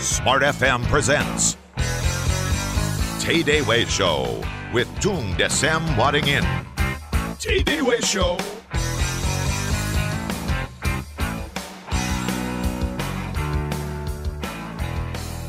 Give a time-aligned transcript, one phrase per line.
[0.00, 1.60] Smart FM presents
[3.20, 4.40] Tay Day Way Show
[4.72, 6.40] with Tung Desem Wadding In.
[7.36, 8.40] Tay Day Way Show.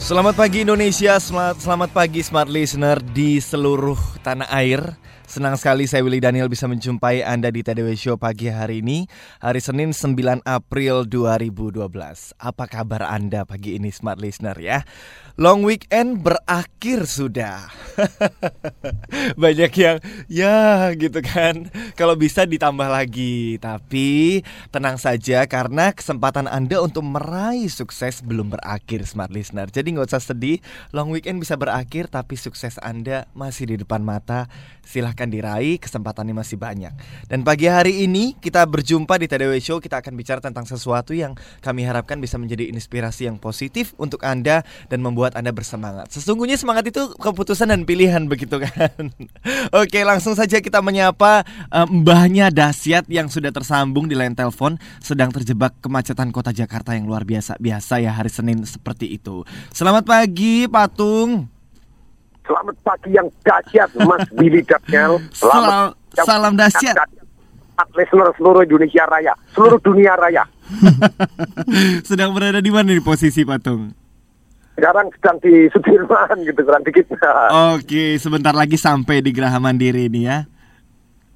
[0.03, 4.99] Selamat pagi Indonesia, selamat, selamat pagi Smart Listener di seluruh tanah air.
[5.32, 9.07] Senang sekali saya Willy Daniel bisa menjumpai Anda di TDW Show pagi hari ini,
[9.39, 11.88] hari Senin 9 April 2012.
[12.35, 14.84] Apa kabar Anda pagi ini Smart Listener ya?
[15.39, 17.72] Long weekend berakhir sudah.
[19.41, 21.72] Banyak yang ya gitu kan.
[21.95, 29.08] Kalau bisa ditambah lagi, tapi tenang saja karena kesempatan Anda untuk meraih sukses belum berakhir
[29.08, 29.72] Smart Listener.
[29.72, 30.59] Jadi nggak usah sedih,
[30.91, 34.52] long weekend bisa berakhir tapi sukses Anda masih di depan mata.
[34.81, 36.93] Silahkan diraih, kesempatannya masih banyak.
[37.27, 41.38] Dan pagi hari ini kita berjumpa di TDW Show, kita akan bicara tentang sesuatu yang
[41.61, 46.09] kami harapkan bisa menjadi inspirasi yang positif untuk Anda dan membuat Anda bersemangat.
[46.16, 49.11] Sesungguhnya semangat itu keputusan dan pilihan begitu kan.
[49.83, 55.30] Oke, langsung saja kita menyapa uh, mbahnya Dasyat yang sudah tersambung di line telepon sedang
[55.30, 57.59] terjebak kemacetan kota Jakarta yang luar biasa.
[57.59, 59.44] Biasa ya hari Senin seperti itu.
[59.75, 61.61] Selamat pagi, Patung.
[62.52, 65.23] Selamat pagi yang dahsyat Mas Billy Daniel.
[65.39, 66.99] Salam, salam dahsyat.
[67.95, 70.43] Listener seluruh Indonesia Raya, seluruh dunia raya.
[72.11, 73.95] sedang berada di mana di posisi Patung?
[74.75, 77.08] Sekarang sedang di Sudirman gitu kurang dikit.
[77.80, 80.43] Oke, sebentar lagi sampai di Geraha Mandiri ini ya.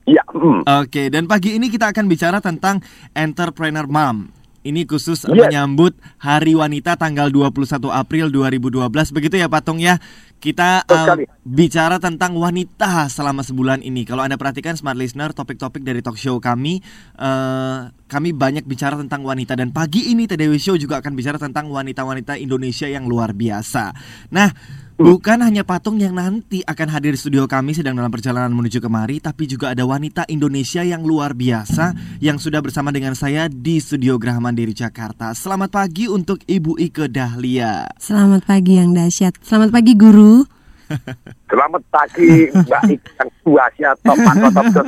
[0.03, 0.21] Ya.
[0.35, 0.67] mm.
[0.83, 2.83] Oke, dan pagi ini kita akan bicara tentang
[3.15, 4.34] entrepreneur mom.
[4.65, 5.29] Ini khusus Yes.
[5.29, 10.01] menyambut Hari Wanita tanggal 21 April 2012 begitu ya Patung ya.
[10.41, 11.23] Kita uh, sekali.
[11.45, 14.09] bicara tentang wanita selama sebulan ini.
[14.09, 16.81] Kalau Anda perhatikan smart listener topik-topik dari talk show kami
[17.17, 21.69] eh, kami banyak bicara tentang wanita dan pagi ini TDW Show juga akan bicara tentang
[21.69, 23.93] wanita-wanita Indonesia yang luar biasa.
[24.29, 24.49] Nah,
[24.95, 29.19] Bukan hanya patung yang nanti akan hadir di studio kami sedang dalam perjalanan menuju kemari,
[29.19, 31.91] tapi juga ada wanita Indonesia yang luar biasa
[32.23, 35.35] yang sudah bersama dengan saya di studio Graha Mandiri Jakarta.
[35.35, 37.91] Selamat pagi untuk Ibu Ike Dahlia.
[37.99, 39.35] Selamat pagi yang dahsyat.
[39.43, 40.47] Selamat pagi guru.
[41.45, 44.85] Selamat pagi Mbak Ikan Dahsyat top atau top top.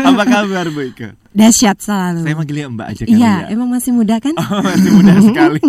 [0.00, 1.12] Apa kabar Bu Ike?
[1.36, 2.24] Dahsyat selalu.
[2.24, 3.46] Saya manggilnya Mbak aja kali Iya, ya.
[3.52, 4.32] emang masih muda kan?
[4.48, 5.60] Oh, masih muda sekali.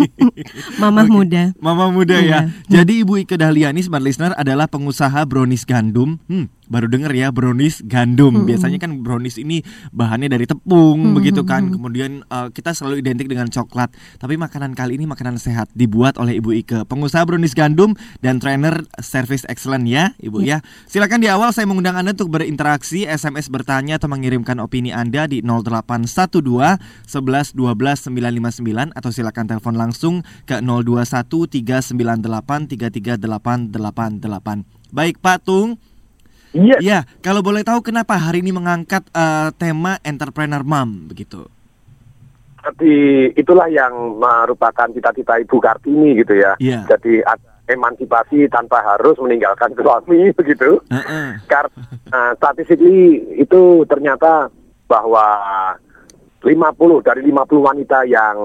[0.80, 1.12] Mamah Oke.
[1.12, 1.42] muda.
[1.60, 2.24] Mama muda ya.
[2.24, 2.40] Iya.
[2.80, 6.16] Jadi Ibu Ike Dahlia ini smart listener adalah pengusaha brownies gandum.
[6.26, 8.48] Hmm, baru denger ya brownies gandum.
[8.48, 9.60] Biasanya kan brownies ini
[9.92, 11.68] bahannya dari tepung begitu kan.
[11.68, 13.92] Kemudian eh, kita selalu identik dengan coklat.
[14.16, 17.92] Tapi makanan kali ini makanan sehat dibuat oleh Ibu Ike, pengusaha brownies gandum
[18.24, 20.62] dan trainer service excellent ya, Ibu ya.
[20.86, 25.42] Silakan di awal saya mengundang Anda untuk berinteraksi, SMS bertanya atau mengirimkan opini Anda di
[25.42, 26.78] 0812
[27.10, 34.94] 11 12 959 atau silakan telepon langsung ke 021 398 33888.
[34.94, 35.74] Baik Pak Tung,
[36.50, 36.82] Yes.
[36.82, 41.46] ya kalau boleh tahu kenapa hari ini mengangkat eh, tema entrepreneur mom begitu?
[42.60, 46.52] Jadi itulah yang merupakan cita-cita Ibu Kartini gitu ya.
[46.60, 46.84] Iya.
[46.84, 50.82] Jadi ada emansipasi tanpa harus meninggalkan suami begitu.
[50.90, 51.38] Heeh.
[51.46, 51.70] Karena
[52.10, 54.50] uh, statistically itu ternyata
[54.90, 55.26] bahwa
[56.40, 58.36] 50 dari 50 wanita yang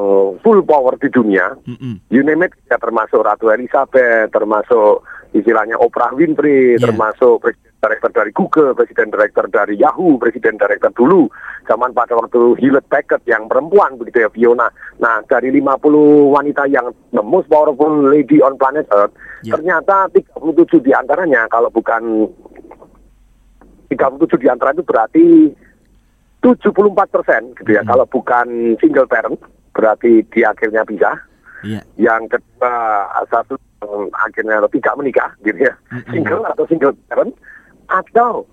[0.44, 2.03] full power di dunia, Mm-mm.
[2.11, 5.00] you name it, ya termasuk Ratu Elizabeth, termasuk
[5.31, 6.91] istilahnya Oprah Winfrey, Yeah.
[6.91, 11.31] termasuk presiden direktur dari Google, presiden direktur dari Yahoo, presiden direktur dulu,
[11.63, 14.67] zaman pada waktu Hewlett Packard yang perempuan begitu ya Fiona.
[15.00, 19.55] Nah dari 50 wanita yang the most powerful lady on planet Earth, Yeah.
[19.55, 22.28] ternyata 37 di antaranya kalau bukan
[23.88, 25.25] 37 di antara itu berarti
[26.45, 27.81] 74 persen gitu ya.
[27.81, 27.89] Mhm.
[27.89, 28.47] Kalau bukan
[28.78, 29.41] single parent
[29.73, 31.17] berarti dia akhirnya pisah.
[31.66, 31.81] Iya.
[31.97, 32.73] Yang kedua
[33.33, 35.73] satu yang akhirnya tidak menikah gitu ya.
[35.89, 36.11] Mhm.
[36.13, 37.34] Single atau single parent
[37.89, 38.45] atau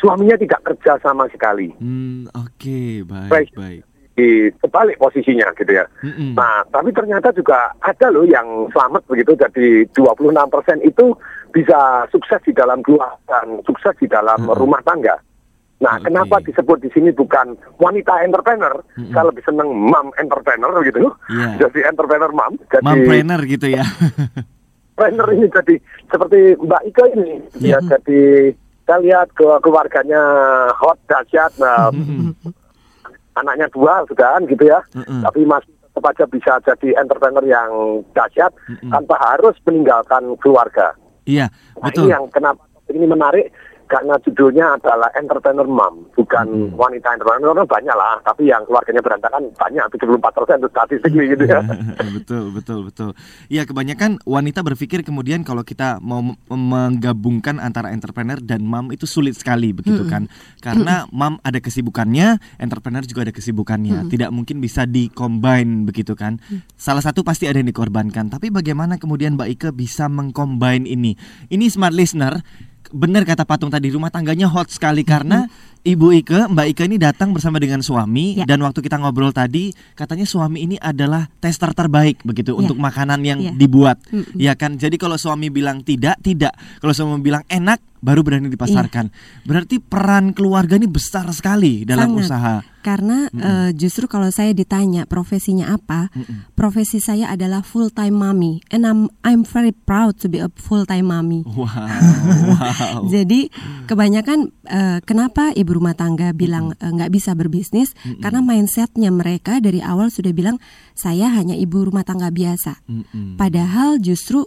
[0.00, 1.72] suaminya tidak kerja sama sekali.
[1.80, 3.50] Hmm, oke, baik, Baik.
[3.56, 3.82] baik.
[4.16, 5.84] Di sebalik posisinya gitu ya.
[6.00, 6.32] Mm-mm.
[6.32, 9.36] Nah, tapi ternyata juga ada loh yang selamat begitu.
[9.36, 11.12] Jadi 26 persen itu
[11.52, 14.56] bisa sukses di dalam keluarga dan sukses di dalam Mm-mm.
[14.56, 15.20] rumah tangga.
[15.76, 16.08] Nah, Oke.
[16.08, 18.80] kenapa disebut di sini bukan wanita entrepreneur?
[18.96, 19.12] Mm-mm.
[19.12, 21.12] Saya lebih seneng mom entrepreneur gitu.
[21.28, 21.48] Iya.
[21.68, 22.56] Jadi entrepreneur mom.
[22.72, 23.84] Jadi Mompreneur gitu ya.
[24.96, 25.74] entrepreneur ini jadi
[26.08, 27.30] seperti Mbak Ika ini.
[27.60, 27.76] Iya.
[27.76, 28.20] Ya, jadi
[28.56, 30.22] kita lihat ke keluarganya
[30.72, 31.52] hot dahsyat.
[31.60, 31.92] Nah,
[33.38, 34.80] anaknya dua sudah kan gitu ya.
[34.96, 35.20] Mm-mm.
[35.20, 37.70] Tapi masih tetap aja bisa jadi entrepreneur yang
[38.16, 38.88] dahsyat Mm-mm.
[38.88, 40.96] tanpa harus meninggalkan keluarga.
[41.28, 42.08] Iya, Nah, betul.
[42.08, 43.46] ini yang kenapa ini menarik
[43.86, 49.84] karena judulnya adalah entrepreneur mom, bukan wanita entrepreneur banyak lah, tapi yang keluarganya berantakan banyak
[49.94, 51.60] 74 persen itu statistik gitu ya.
[52.18, 53.10] betul, betul, betul.
[53.46, 59.38] Ya kebanyakan wanita berpikir kemudian kalau kita mau menggabungkan antara entrepreneur dan mom itu sulit
[59.38, 60.26] sekali begitu kan.
[60.58, 64.10] Karena mom ada kesibukannya, entrepreneur juga ada kesibukannya.
[64.10, 66.42] Tidak mungkin bisa di-combine begitu kan.
[66.74, 68.28] Salah satu pasti ada yang dikorbankan.
[68.34, 71.14] Tapi bagaimana kemudian Mbak Ike bisa mengcombine ini?
[71.46, 72.42] Ini smart listener
[72.90, 75.46] Benar kata Patung tadi rumah tangganya hot sekali karena
[75.82, 78.42] Ibu Ike, Mbak Ike ini datang bersama dengan suami Ya.
[78.42, 82.58] dan waktu kita ngobrol tadi katanya suami ini adalah tester terbaik begitu Ya.
[82.58, 83.52] untuk makanan yang Ya.
[83.54, 84.02] dibuat.
[84.10, 84.34] Mm-mm.
[84.34, 84.74] Ya kan?
[84.76, 86.58] Jadi kalau suami bilang tidak, tidak.
[86.78, 89.14] Kalau suami bilang enak baru berani dipasarkan.
[89.42, 92.22] Berarti peran keluarga ini besar sekali dalam Sangat.
[92.26, 92.56] usaha.
[92.86, 96.54] Karena eh, justru kalau saya ditanya profesinya apa, Mm-mm.
[96.54, 100.86] profesi saya adalah full time mommy, and I'm I'm very proud to be a full
[100.86, 101.42] time mommy.
[101.42, 101.66] Wow.
[102.54, 103.02] wow.
[103.10, 103.50] Jadi
[103.90, 107.90] kebanyakan eh, kenapa ibu rumah tangga bilang eh, nggak bisa berbisnis
[108.22, 110.62] karena mindsetnya mereka dari awal sudah bilang
[110.94, 112.86] saya hanya ibu rumah tangga biasa.
[112.86, 113.34] Mm-mm.
[113.34, 114.46] Padahal justru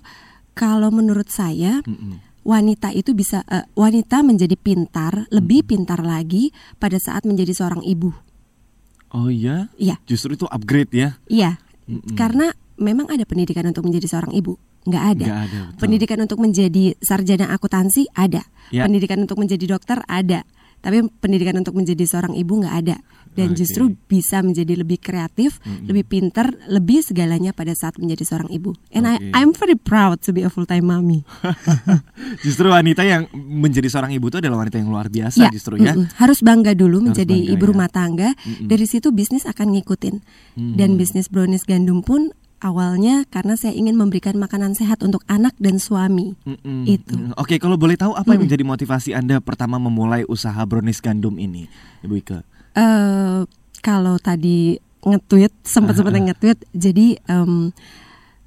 [0.55, 2.23] kalau menurut saya Mm-mm.
[2.47, 8.28] wanita itu bisa eh, wanita menjadi pintar lebih pintar lagi pada saat menjadi seorang ibu.
[9.09, 9.73] Oh iya?
[9.79, 11.09] Iya, Justru itu upgrade ya?
[11.25, 11.57] iya.
[11.89, 12.13] Mm-mm.
[12.13, 15.25] Karena memang ada pendidikan untuk menjadi seorang ibu, nggak ada.
[15.25, 15.79] Nggak ada, betul.
[15.81, 18.45] Pendidikan untuk menjadi sarjana akuntansi ada.
[18.69, 18.85] Ya.
[18.85, 20.45] Pendidikan untuk menjadi dokter ada.
[20.79, 22.97] Tapi pendidikan untuk menjadi seorang ibu nggak ada.
[23.29, 23.61] Dan Oke.
[23.61, 28.73] justru bisa menjadi lebih kreatif, lebih pintar, lebih segalanya pada saat menjadi seorang ibu.
[28.89, 29.21] And Oke.
[29.31, 31.21] I I'm very proud to be a full time mommy.
[32.45, 35.93] Justru wanita yang menjadi seorang ibu itu adalah wanita yang luar biasa Ya, justru ya.
[35.93, 36.09] mm-mm.
[36.17, 37.69] harus bangga dulu menjadi bangga, ibu ya.
[37.69, 38.29] rumah tangga.
[38.59, 40.15] Dari situ bisnis akan ngikutin.
[40.75, 45.79] Dan bisnis brownies gandum pun awalnya karena saya ingin memberikan makanan sehat untuk anak dan
[45.79, 46.35] suami.
[46.43, 46.83] Mm-mm.
[46.87, 47.15] Itu.
[47.15, 47.33] Mm.
[47.39, 51.67] Oke, kalau boleh tahu apa yang menjadi motivasi Anda pertama memulai usaha brownies gandum ini,
[52.03, 52.39] Ibu Ike?
[52.77, 53.41] eh
[53.81, 57.71] kalau tadi nge-tweet sempat sempat nge-tweet jadi em,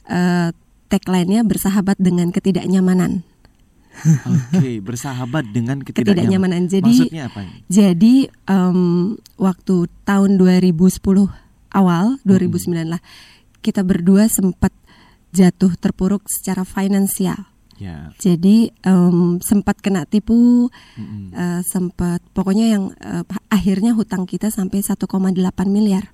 [0.06, 0.48] eh,
[0.92, 3.24] tagline-nya bersahabat dengan ketidaknyamanan.
[4.24, 6.16] Oke, bersahabat dengan ketidaknyamanan.
[6.16, 6.62] Ketidaknyamanan.
[6.68, 7.52] Jadi Maksudnya apa ini?
[7.68, 8.14] jadi
[8.48, 8.80] em,
[9.36, 11.00] waktu tahun 2010
[11.72, 13.00] awal 2009 lah
[13.62, 14.74] kita berdua sempat
[15.32, 17.48] jatuh terpuruk secara finansial.
[17.80, 18.14] Ya.
[18.20, 21.34] Jadi em, sempat kena tipu, Mm-mm.
[21.34, 25.08] eh, sempat pokoknya yang eh, akhirnya hutang kita sampai 1,8
[25.66, 26.12] miliar.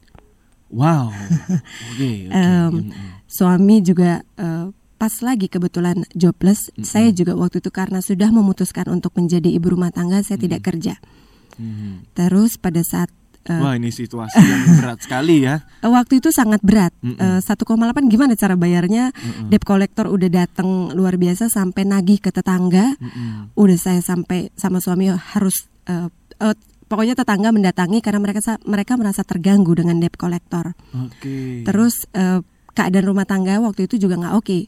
[0.68, 1.08] Wow.
[1.96, 2.36] Oke, oke.
[2.36, 3.24] Em, Mm-mm.
[3.24, 4.66] suami juga eh,
[4.98, 6.74] pas lagi kebetulan jobless.
[6.82, 10.98] Saya juga waktu itu karena sudah memutuskan untuk menjadi ibu rumah tangga, saya tidak kerja.
[11.58, 12.14] Mhm.
[12.18, 13.10] Terus pada saat
[13.48, 15.64] eh, Wah, ini situasi yang berat sekali ya.
[15.82, 16.92] waktu itu sangat berat.
[17.00, 17.18] Mm-mm.
[17.18, 19.10] Eh, 1,8 gimana cara bayarnya?
[19.16, 19.48] Mm-mm.
[19.48, 22.94] Debt collector udah datang luar biasa sampai nagih ke tetangga.
[23.00, 23.56] Mm-mm.
[23.56, 26.08] Udah saya sampai sama suami harus eh,
[26.44, 26.56] eh,
[26.88, 30.76] pokoknya tetangga mendatangi karena mereka mereka merasa terganggu dengan debt collector.
[30.92, 31.64] Oke.
[31.64, 32.40] Terus eh,
[32.72, 34.58] keadaan rumah tangga waktu itu juga nggak oke.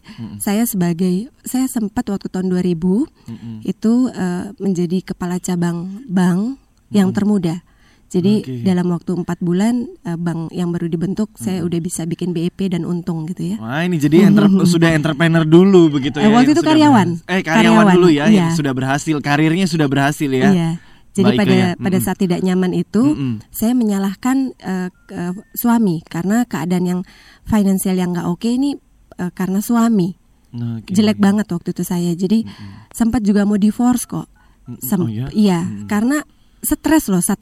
[0.43, 3.57] Saya sebagai saya sempat waktu tahun 2000 Mm-mm.
[3.63, 6.59] itu eh, menjadi kepala cabang bank
[6.91, 7.63] yang termuda.
[8.11, 8.67] Jadi Oke.
[8.67, 12.83] dalam waktu empat bulan eh, bank yang baru dibentuk saya udah bisa bikin BEP dan
[12.83, 13.57] untung gitu ya.
[13.63, 16.27] Wah ini jadi entre- sudah entrepreneur dulu begitu ya.
[16.27, 17.09] Eh, waktu yang itu karyawan.
[17.25, 18.59] Eh karyawan, Karyawan, dulu ya yang iya.
[18.59, 20.51] sudah berhasil karirnya sudah berhasil ya.
[20.51, 20.71] Iya.
[21.11, 21.69] Jadi Baik, pada ya.
[21.75, 22.07] pada Mm-mm.
[22.07, 23.35] saat tidak nyaman itu Mm-mm.
[23.51, 25.21] saya menyalahkan eh, ke
[25.55, 27.01] suami karena keadaan yang
[27.45, 28.75] finansial yang nggak oke ini
[29.19, 30.19] eh, karena suami.
[30.51, 30.91] Oke.
[30.91, 32.11] Jelek banget waktu itu saya.
[32.11, 32.43] Jadi
[32.91, 34.27] sempat juga mau divorce kok.
[34.83, 35.31] Sem- Oh, ya?
[35.31, 35.87] Iya, Mm-mm.
[35.87, 36.27] karena
[36.61, 37.41] stres loh 1,8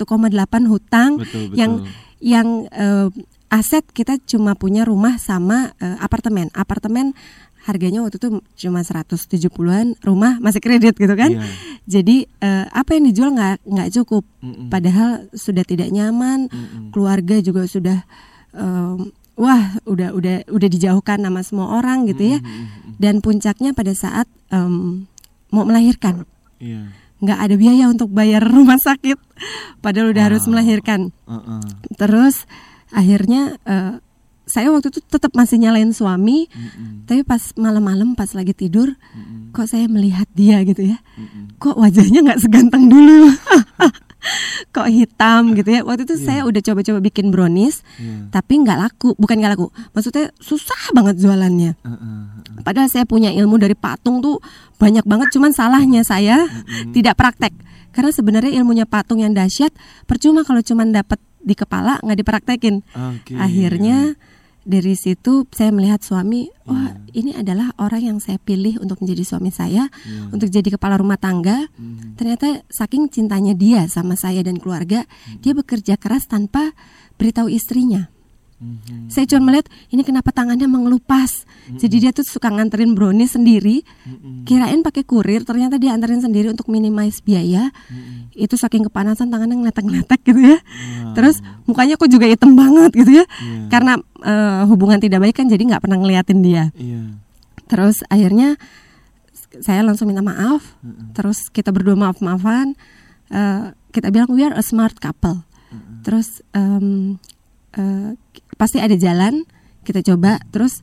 [0.67, 1.57] hutang Betul, betul.
[1.59, 1.73] yang
[2.19, 3.09] yang eh,
[3.49, 6.51] aset kita cuma punya rumah sama eh, apartemen.
[6.53, 7.15] Apartemen
[7.65, 8.29] harganya waktu itu
[8.65, 11.37] cuma 170-an, rumah masih kredit gitu kan.
[11.37, 11.45] Iya.
[11.85, 14.25] Jadi eh, apa yang dijual nggak nggak cukup.
[14.41, 14.69] Mm-mm.
[14.73, 16.91] Padahal sudah tidak nyaman, Mm-mm.
[16.93, 18.05] keluarga juga sudah
[18.57, 22.39] em, wah udah udah udah dijauhkan sama semua orang gitu ya.
[22.99, 25.05] Dan puncaknya pada saat em,
[25.53, 26.25] mau melahirkan
[26.59, 26.91] Iya.
[27.19, 29.19] Nggak ada biaya untuk bayar rumah sakit
[29.83, 31.63] padahal udah harus melahirkan Uh-uh.
[31.99, 32.47] terus
[32.91, 33.99] akhirnya eh,
[34.49, 37.05] saya waktu itu tetap masih nyalain suami Mm-mm.
[37.05, 39.53] tapi pas malam-malam pas lagi tidur Mm-mm.
[39.53, 41.61] kok saya melihat dia gitu ya Mm-mm.
[41.61, 43.29] kok wajahnya nggak seganteng dulu
[44.75, 48.31] kok hitam gitu ya waktu itu saya udah coba-coba bikin brownies Iya.
[48.31, 52.25] tapi nggak laku bukan nggak laku maksudnya susah banget jualannya Uh-uh.
[52.59, 54.43] Padahal saya punya ilmu dari patung tuh
[54.77, 56.43] banyak banget, cuman salahnya saya
[56.91, 57.55] tidak praktek.
[57.95, 59.71] Karena sebenarnya ilmunya patung yang dahsyat,
[60.05, 62.83] percuma kalau cuman dapat di kepala nggak dipraktekin.
[62.93, 63.39] Oke.
[63.39, 64.19] Akhirnya
[64.69, 69.49] dari situ saya melihat suami, wah ini adalah orang yang saya pilih untuk menjadi suami
[69.49, 69.89] saya,
[70.29, 71.73] untuk jadi kepala rumah tangga.
[72.21, 75.09] Ternyata saking cintanya dia sama saya dan keluarga,
[75.41, 76.77] dia bekerja keras tanpa
[77.17, 78.13] beritahu istrinya.
[79.07, 81.47] Saya cuma melihat ini kenapa tangannya mengelupas.
[81.79, 83.87] Jadi dia tuh suka nganterin brownies sendiri.
[84.43, 87.71] Kirain pakai kurir, ternyata dia anterin sendiri untuk minimize biaya.
[88.35, 90.59] Itu saking kepanasan tangannya ngeletek-ngeletek gitu ya.
[91.15, 91.39] Terus
[91.71, 93.25] mukanya kok juga hitam banget gitu ya.
[93.71, 93.95] Karena
[94.27, 96.75] eh, hubungan tidak baik kan jadi nggak pernah ngeliatin dia.
[96.75, 97.15] Iya.
[97.71, 98.59] Terus akhirnya
[99.63, 100.75] saya langsung minta maaf.
[101.15, 102.75] Terus kita berdua maaf-maafan.
[103.31, 105.47] Eh, kita bilang we are a smart couple.
[106.03, 107.21] Terus em,
[107.77, 108.17] eh,
[108.59, 109.47] pasti ada jalan.
[109.87, 110.43] Kita coba.
[110.51, 110.83] Terus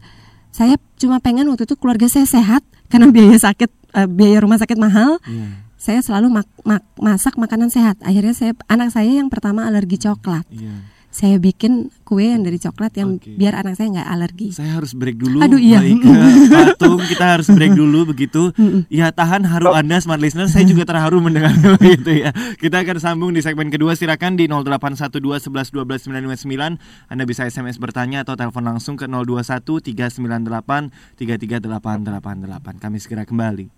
[0.49, 4.79] saya cuma pengen waktu itu keluarga saya sehat karena biaya sakit, eh, biaya rumah sakit
[4.79, 5.19] mahal.
[5.27, 5.67] Iya.
[5.75, 8.01] Saya selalu mak- mak- masak makanan sehat.
[8.01, 10.47] Akhirnya saya anak saya yang pertama alergi coklat.
[10.49, 10.94] Iya.
[11.15, 13.39] Saya bikin kue yang dari coklat yang Oke.
[13.39, 14.51] biar anak saya nggak alergi.
[14.51, 15.39] Saya harus break dulu.
[15.39, 15.79] Aduh, iya.
[15.79, 16.03] Baik,
[16.51, 18.51] Patung, kita harus break dulu begitu.
[18.91, 20.51] Ya tahan haru Anda smart listener.
[20.51, 22.35] Saya juga terharu mendengar begitu ya.
[22.59, 23.95] Kita akan sambung di segmen kedua.
[23.95, 26.83] Silakan di 0812 11 12 959.
[27.07, 32.83] Anda bisa SMS bertanya atau telepon langsung ke 021 398 33888.
[32.83, 33.71] Kami segera kembali.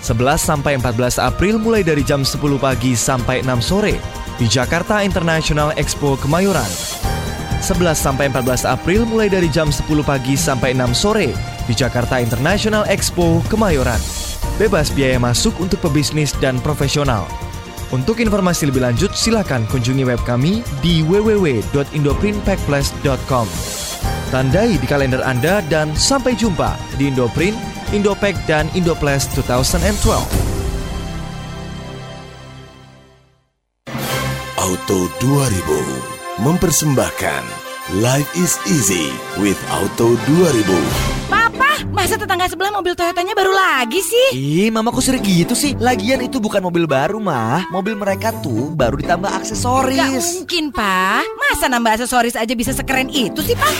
[0.00, 4.00] 11 sampai 14 April mulai dari jam 10 pagi sampai 6 sore
[4.40, 6.64] di Jakarta International Expo Kemayoran.
[7.60, 11.36] 11 sampai 14 April mulai dari jam 10 pagi sampai 6 sore
[11.68, 14.00] di Jakarta International Expo Kemayoran.
[14.56, 17.28] Bebas biaya masuk untuk pebisnis dan profesional.
[17.92, 23.48] Untuk informasi lebih lanjut silakan kunjungi web kami di www.indoprintpackplus.com.
[24.30, 27.58] Tandai di kalender Anda dan sampai jumpa di Indoprint,
[27.90, 30.22] Indopack dan Indoplast 2012.
[34.54, 37.42] Auto 2000 mempersembahkan
[37.98, 39.10] Life is easy
[39.42, 41.09] with Auto 2000.
[41.88, 44.28] Masa tetangga sebelah mobil Toyotanya baru lagi sih?
[44.36, 45.72] Ih, mama kok sering gitu sih?
[45.80, 47.64] Lagian itu bukan mobil baru, mah.
[47.72, 50.44] Mobil mereka tuh baru ditambah Gak aksesoris.
[50.44, 51.24] mungkin, Pak.
[51.40, 53.72] Masa nambah aksesoris aja bisa sekeren itu sih, Pak?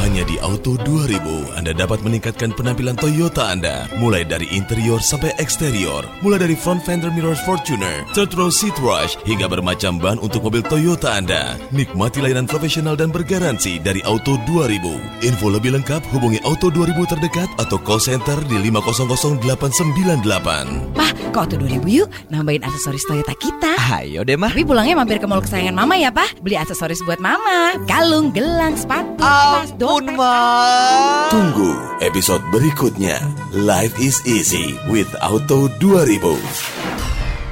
[0.00, 6.04] Hanya di Auto 2000 Anda dapat meningkatkan penampilan Toyota Anda mulai dari interior sampai eksterior,
[6.20, 10.60] mulai dari front fender mirror Fortuner, third row seat wash hingga bermacam ban untuk mobil
[10.60, 11.56] Toyota Anda.
[11.72, 15.24] Nikmati layanan profesional dan bergaransi dari Auto 2000.
[15.24, 20.94] Info lebih lengkap hubungi Auto 2000 terdekat atau call center di 500898.
[20.94, 23.74] Pak, ke Auto 2000 yuk nambahin aksesoris Toyota kita.
[23.98, 24.54] Ayo deh, mah.
[24.54, 26.38] Tapi pulangnya mampir ke mall kesayangan Mama ya, Pak.
[26.44, 27.74] Beli aksesoris buat Mama.
[27.90, 30.14] Kalung, gelang, sepatu, tas, dompet.
[30.14, 31.34] mah.
[31.34, 31.74] Tunggu
[32.04, 33.18] episode berikutnya.
[33.50, 36.94] Life is easy with Auto 2000.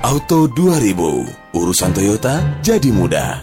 [0.03, 3.39] Auto 2000, urusan Toyota jadi mudah.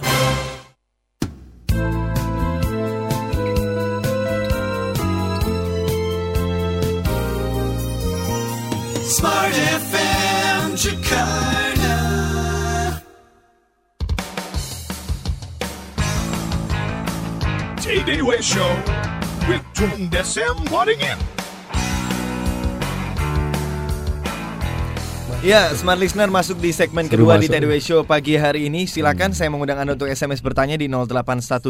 [18.40, 18.72] Show
[19.52, 21.20] with Tung Desem Wadding In.
[25.44, 27.60] Ya, smart listener masuk di segmen Seru kedua di masuk.
[27.60, 28.88] TDW Show pagi hari ini.
[28.88, 31.68] Silakan saya mengundang Anda untuk SMS bertanya di 0812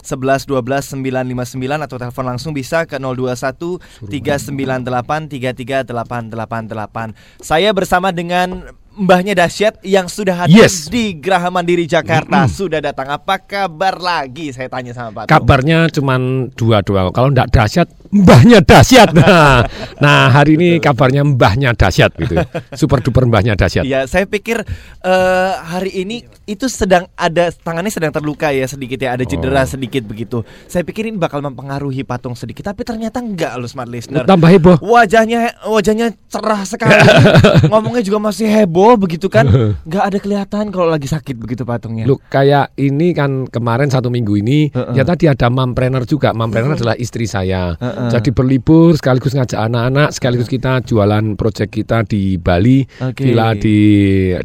[0.00, 7.44] 11 12 959 atau telepon langsung bisa ke 021 398 33888.
[7.44, 10.90] Saya bersama dengan Mbahnya Dasyat yang sudah hadir Yes.
[10.90, 13.06] di Geraha Mandiri Jakarta sudah datang.
[13.06, 14.50] Apa kabar lagi?
[14.50, 15.30] Saya tanya sama Pak.
[15.30, 17.14] Kabarnya cuman dua-dua.
[17.14, 19.14] Kalau enggak dahsyat, mbahnya dahsyat.
[19.18, 19.62] Nah,
[20.02, 22.42] nah hari ini kabarnya mbahnya dahsyat gitu.
[22.80, 23.86] Super duper mbahnya dahsyat.
[23.86, 24.66] Ya, saya pikir
[25.00, 29.68] eh, hari ini itu sedang ada tangannya sedang terluka ya sedikit ya, ada cedera Oh.
[29.68, 30.42] sedikit begitu.
[30.66, 34.26] Saya pikir ini bakal mempengaruhi patung sedikit, tapi ternyata enggak loh smart listener.
[34.26, 34.76] Tambah heboh.
[34.82, 36.98] Wajahnya wajahnya cerah sekali.
[37.70, 39.44] Ngomongnya juga masih heboh begitu kan.
[39.88, 42.08] Nggak ada kelihatan kalau lagi sakit begitu patungnya.
[42.08, 44.94] Lu kayak ini kan kemarin satu minggu ini Heeh.
[44.96, 46.32] ya tadi ada mampreneur juga.
[46.32, 46.80] Mampreneur Heeh.
[46.80, 47.76] adalah istri saya.
[47.76, 48.08] Heeh.
[48.14, 53.28] Jadi berlibur sekaligus ngajak anak-anak, sekaligus kita jualan proyek kita di Bali, Oke.
[53.28, 53.78] villa di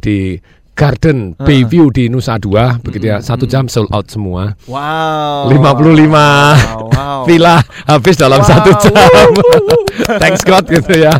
[0.02, 0.36] di
[0.74, 1.46] Garden Heeh.
[1.46, 3.22] Bayview di Nusa Dua, begitu ya.
[3.22, 4.58] Satu jam sold out semua.
[4.66, 5.54] Wow.
[5.54, 6.93] 55 wow.
[7.26, 8.50] Villa habis dalam Wow.
[8.50, 8.94] satu jam.
[10.22, 11.16] Thanks God gitu ya.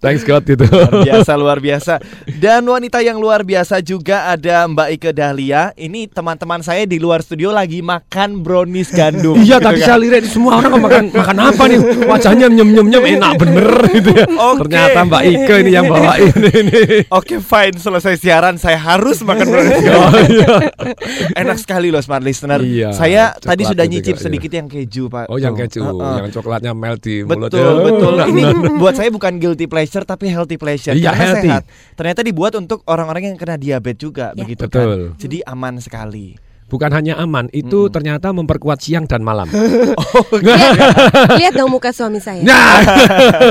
[0.00, 0.64] Thanks God gitu.
[0.64, 1.92] Luar biasa luar biasa.
[2.26, 5.72] Dan wanita yang luar biasa juga ada Mbak Ike Dahlia.
[5.72, 9.36] Ini teman-teman saya di luar studio lagi makan brownies gandum.
[9.36, 9.86] Iya gitu tadi kan.
[9.88, 14.10] saya lihat semua orang makan makan apa nih wajahnya nyem nyem nyem enak bener gitu
[14.10, 14.24] ya.
[14.26, 14.58] Oke.
[14.64, 16.80] Ternyata Mbak Ike ini yang bawain ini.
[17.12, 19.80] Oke fine selesai siaran saya harus makan brownies.
[19.90, 20.48] Oh, iya.
[21.36, 22.60] Enak sekali loh smart listener.
[22.60, 24.22] Iya, saya tadi sudah nyicip iya.
[24.22, 25.26] sedikit yang keju pak.
[25.26, 26.14] Oh yang keju, Heeh.
[26.16, 27.50] yang coklatnya melt di mulut.
[27.50, 28.14] Betul betul.
[28.24, 28.42] Ini
[28.80, 30.94] buat saya bukan guilty pleasure tapi healthy pleasure.
[30.94, 31.48] Iya, Karena healthy.
[31.50, 31.62] sehat.
[31.92, 34.38] Ternyata dibuat untuk orang-orang yang kena diabetes juga Ya.
[34.38, 34.80] begitu Betul.
[35.12, 35.18] kan.
[35.18, 36.38] Jadi aman sekali.
[36.70, 39.50] Bukan hanya aman, itu ternyata memperkuat siang dan malam.
[41.40, 42.40] Lihat dong muka suami saya.
[42.46, 42.78] Nah,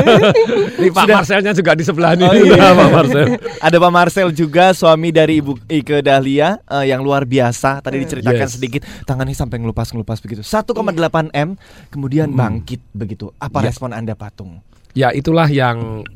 [0.79, 1.15] ini Pak Sudah.
[1.19, 2.23] Marcelnya juga di sebelah ini.
[2.23, 2.71] Oh, iya.
[2.71, 3.25] Pak Marcel.
[3.59, 7.83] Ada Pak Marcel juga suami dari Ibu Ike Dahlia eh, yang luar biasa.
[7.83, 8.55] Tadi diceritakan Yes.
[8.55, 10.39] sedikit tangannya sampai ngelupas-ngelupas begitu.
[10.39, 11.59] 1,8 m
[11.91, 13.35] kemudian bangkit begitu.
[13.35, 13.67] Apa Ya.
[13.67, 14.63] respon Anda patung?
[14.95, 16.07] Ya itulah yang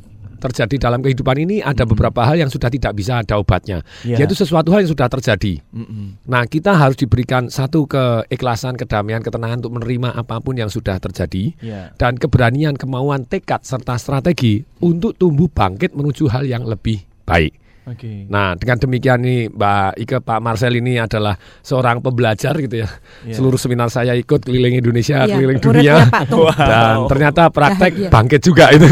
[0.44, 3.80] terjadi dalam kehidupan ini ada beberapa hal yang sudah tidak bisa ada obatnya.
[4.04, 4.20] Ya.
[4.20, 5.64] Yaitu sesuatu hal yang sudah terjadi.
[5.72, 6.20] Mm-mm.
[6.28, 11.56] Nah, kita harus diberikan satu keikhlasan, kedamaian, ketenangan untuk menerima apa pun yang sudah terjadi
[11.64, 11.96] Ya.
[11.96, 17.56] dan keberanian, kemauan, tekad serta strategi untuk tumbuh bangkit menuju hal yang lebih baik.
[17.84, 18.32] Oke.
[18.32, 22.88] Nah, dengan demikian nih Mbak Ike Pak Marcel ini adalah seorang pembelajar gitu ya.
[23.28, 23.36] Iya.
[23.36, 26.08] Seluruh seminar saya ikut keliling Indonesia, Iya, keliling dunia.
[26.08, 26.48] Pak Tung.
[26.50, 28.10] Dan ternyata praktek Bahagia.
[28.10, 28.88] bangkit juga itu.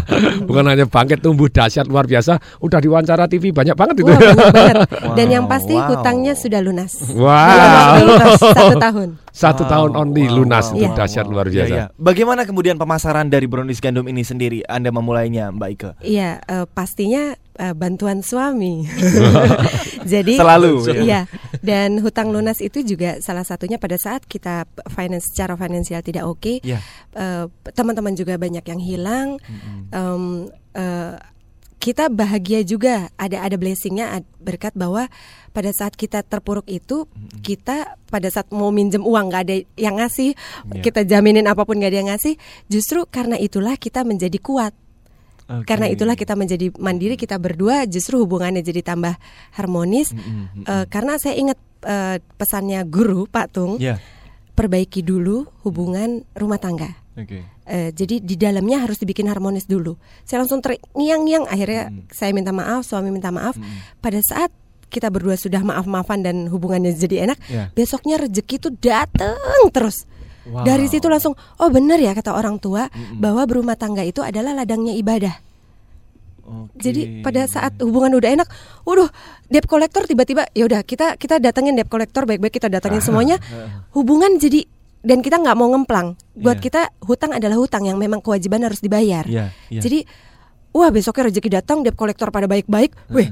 [0.48, 4.14] Bukan hanya bangkit tumbuh dahsyat luar biasa, udah diwawancara TV banyak banget itu.
[4.14, 4.76] Banget.
[5.18, 5.90] Dan Wow, yang pasti wow.
[5.90, 6.92] hutangnya sudah lunas.
[7.10, 7.34] Wow.
[7.50, 9.08] Sudah lunas satu tahun.
[9.36, 11.32] Satu Wow, tahun only wow, lunas wow, itu wow, dahsyat wow.
[11.36, 11.74] luar Iya, biasa.
[11.76, 11.84] iya.
[12.00, 14.64] Bagaimana kemudian pemasaran dari brownies gandum ini sendiri?
[14.64, 15.90] Anda memulainya, Mbak Ike?
[16.00, 18.88] Iya, eh, pastinya eh, bantuan suami.
[20.12, 21.02] Jadi Selalu, ya.
[21.04, 21.20] Iya.
[21.60, 26.64] Dan hutang lunas itu juga salah satunya pada saat kita finance secara finansial tidak oke,
[26.64, 26.80] Iya.
[27.12, 27.44] eh,
[27.76, 29.28] teman-teman juga banyak yang hilang.
[29.92, 31.12] Em, eh,
[31.86, 35.06] kita bahagia juga ada ada blessingnya berkat bahwa
[35.50, 37.06] pada saat kita terpuruk itu
[37.40, 40.34] kita pada saat mau minjem uang nggak ada yang ngasih
[40.66, 40.82] Iya.
[40.82, 42.34] kita jaminin apa pun nggak ada yang ngasih
[42.66, 44.74] justru karena itulah kita menjadi kuat
[45.46, 45.62] Oke.
[45.64, 49.14] karena itulah kita menjadi mandiri kita berdua justru hubungannya jadi tambah
[49.52, 54.02] harmonis Mm-mm, Eh, karena saya ingat eh, pesannya guru Pak Tung Ya.
[54.52, 57.46] perbaiki dulu hubungan rumah tangga Oke.
[57.66, 62.06] Eh, jadi di dalamnya harus dibikin harmonis dulu saya langsung terngiang-ngiang akhirnya Mm.
[62.08, 63.98] saya minta maaf suami minta maaf Mm.
[63.98, 64.54] pada saat
[64.86, 67.74] kita berdua sudah maaf-maafan dan hubungannya jadi enak Ya.
[67.74, 69.34] besoknya rezeki itu datang
[69.74, 70.06] terus
[70.46, 70.62] Wow.
[70.62, 73.18] dari situ langsung oh benar ya kata orang tua Mm-mm.
[73.18, 75.34] bahwa berumah tangga itu adalah ladangnya ibadah
[76.46, 76.78] Oke.
[76.78, 78.48] jadi pada saat hubungan udah enak,
[78.86, 79.10] waduh,
[79.50, 83.42] debt collector tiba-tiba ya udah kita kita datengin debt collector baik-baik kita datengin semuanya.
[83.98, 84.62] Hubungan jadi
[85.06, 86.18] dan kita nggak mau ngemplang.
[86.34, 86.64] Buat Iya.
[86.66, 89.22] kita hutang adalah hutang yang memang kewajiban harus dibayar.
[89.22, 89.80] Iya, iya.
[89.80, 90.02] Jadi
[90.74, 92.90] wah besoknya rezeki datang debt collector pada baik-baik.
[93.14, 93.30] Wih.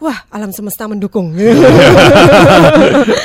[0.00, 1.36] Wah, alam semesta mendukung.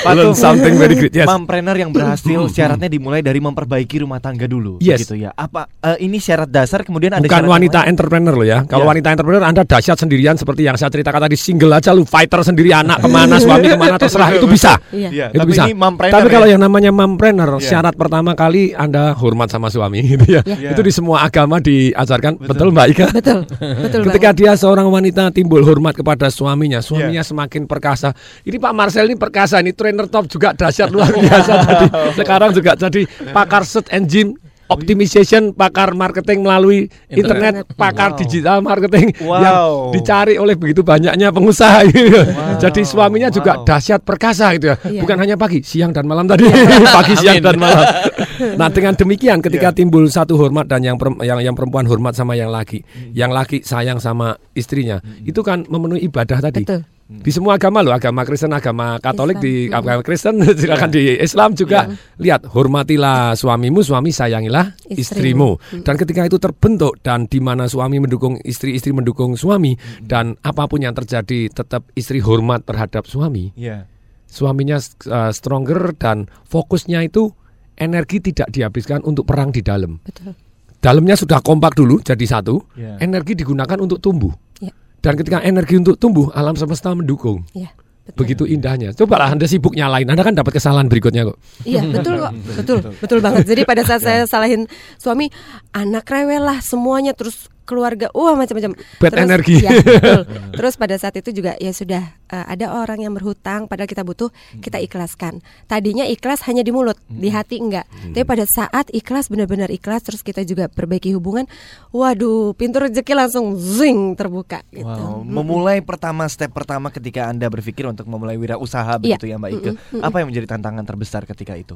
[0.06, 1.14] Learn something very great.
[1.14, 1.24] Yes.
[1.24, 5.04] Mampreneur yang berhasil syaratnya dimulai dari memperbaiki rumah tangga dulu, Yes.
[5.04, 5.32] gitu ya.
[5.32, 8.60] Apa eh, ini syarat dasar kemudian ada Bukan wanita entrepreneur loh ya.
[8.64, 8.90] Kalau Ya.
[8.92, 12.72] wanita entrepreneur Anda dahsyat sendirian seperti yang saya ceritakan tadi single aja lu fighter sendiri
[12.72, 14.76] anak ke mana suami ke mana terserah itu bisa.
[14.92, 15.10] Iya.
[15.10, 15.64] Iya, Itu tapi bisa.
[15.66, 16.52] ini mampreneur Tapi kalau ya?
[16.52, 17.64] yang namanya mampreneur Iya.
[17.66, 20.42] syarat pertama kali Anda hormat sama suami gitu ya.
[20.44, 20.76] Iya.
[20.76, 22.36] Itu di semua agama diajarkan.
[22.38, 22.52] Betul.
[22.56, 23.06] Betul, Mbak Ika?
[23.12, 23.40] betul,
[23.84, 24.40] betul Ketika banget.
[24.42, 26.28] dia seorang wanita timbul hormat kepada
[26.66, 27.30] suaminya, suaminya Iya.
[27.30, 28.10] semakin perkasa.
[28.42, 31.86] Ini Pak Marcel ini perkasa, ini trainer top juga dahsyat luar biasa tadi.
[32.18, 34.34] Sekarang juga jadi pakar search engine
[34.68, 37.78] optimization pakar marketing melalui internet, Internet.
[37.78, 38.20] pakar Wow.
[38.20, 39.42] digital marketing Wow.
[39.42, 39.56] yang
[39.92, 42.22] dicari oleh begitu banyaknya pengusaha gitu.
[42.58, 43.66] Jadi suaminya juga wow.
[43.66, 44.78] dahsyat perkasa gitu ya.
[44.82, 45.02] Iya.
[45.02, 46.46] Bukan hanya pagi, siang dan malam tadi.
[46.98, 47.86] pagi, siang dan malam.
[48.36, 49.78] Nah, dengan demikian ketika Iya.
[49.80, 53.16] timbul satu hormat dan yang yang yang perempuan hormat sama yang laki, Hmm.
[53.16, 56.68] yang laki sayang sama istrinya, itu kan memenuhi ibadah tadi.
[56.68, 56.84] Betul.
[57.06, 59.46] Di semua agama loh, agama Kristen, agama Katolik Islam.
[59.46, 61.86] di agama Kristen, silakan di Islam juga
[62.18, 65.54] lihat hormatilah suamimu, suami sayangilah istrimu.
[65.62, 65.86] Istrimu.
[65.86, 70.66] Dan ketika itu terbentuk dan di mana suami mendukung istri, istri mendukung suami dan apa
[70.66, 73.54] pun yang terjadi tetap istri hormat terhadap suami.
[73.54, 73.86] Iya.
[74.26, 77.30] Suaminya uh, stronger dan fokusnya itu
[77.78, 80.02] energi tidak dihabiskan untuk perang di dalam.
[80.02, 80.34] Betul.
[80.82, 82.98] Dalamnya sudah kompak dulu jadi satu, Iya.
[82.98, 84.34] energi digunakan untuk tumbuh.
[84.58, 84.74] Iya.
[85.00, 87.46] Dan ketika energi untuk tumbuh, alam semesta mendukung.
[87.54, 87.74] Iya.
[88.06, 88.18] Betul.
[88.22, 88.94] Begitu indahnya.
[88.94, 91.42] Cobalah Anda sibuk nyalain, Anda kan dapat kesalahan berikutnya kok.
[91.66, 93.50] Iya betul kok, betul, betul banget.
[93.50, 94.70] Jadi pada saat saya salahin
[95.02, 95.34] suami,
[95.74, 98.78] anak rewel lah semuanya, terus keluarga, wah macam-macam.
[99.02, 99.56] Bad Terus- energi.
[99.60, 100.22] ya, betul.
[100.58, 104.30] Terus pada saat itu juga ya sudah eh, ada orang yang berhutang, padahal kita butuh,
[104.62, 105.42] kita ikhlaskan.
[105.66, 107.84] Tadinya ikhlas hanya di mulut, di hati enggak.
[108.14, 111.50] Tapi pada saat ikhlas benar-benar ikhlas, terus kita juga perbaiki hubungan,
[111.90, 114.62] waduh, pintu rezeki langsung zing terbuka.
[114.70, 114.86] Gitu.
[114.86, 119.18] Wow, memulai pertama step pertama ketika Anda berpikir untuk memulai wirausaha Iya.
[119.18, 119.72] begitu ya Mbak Ike.
[120.00, 121.76] Apa yang menjadi tantangan terbesar ketika itu?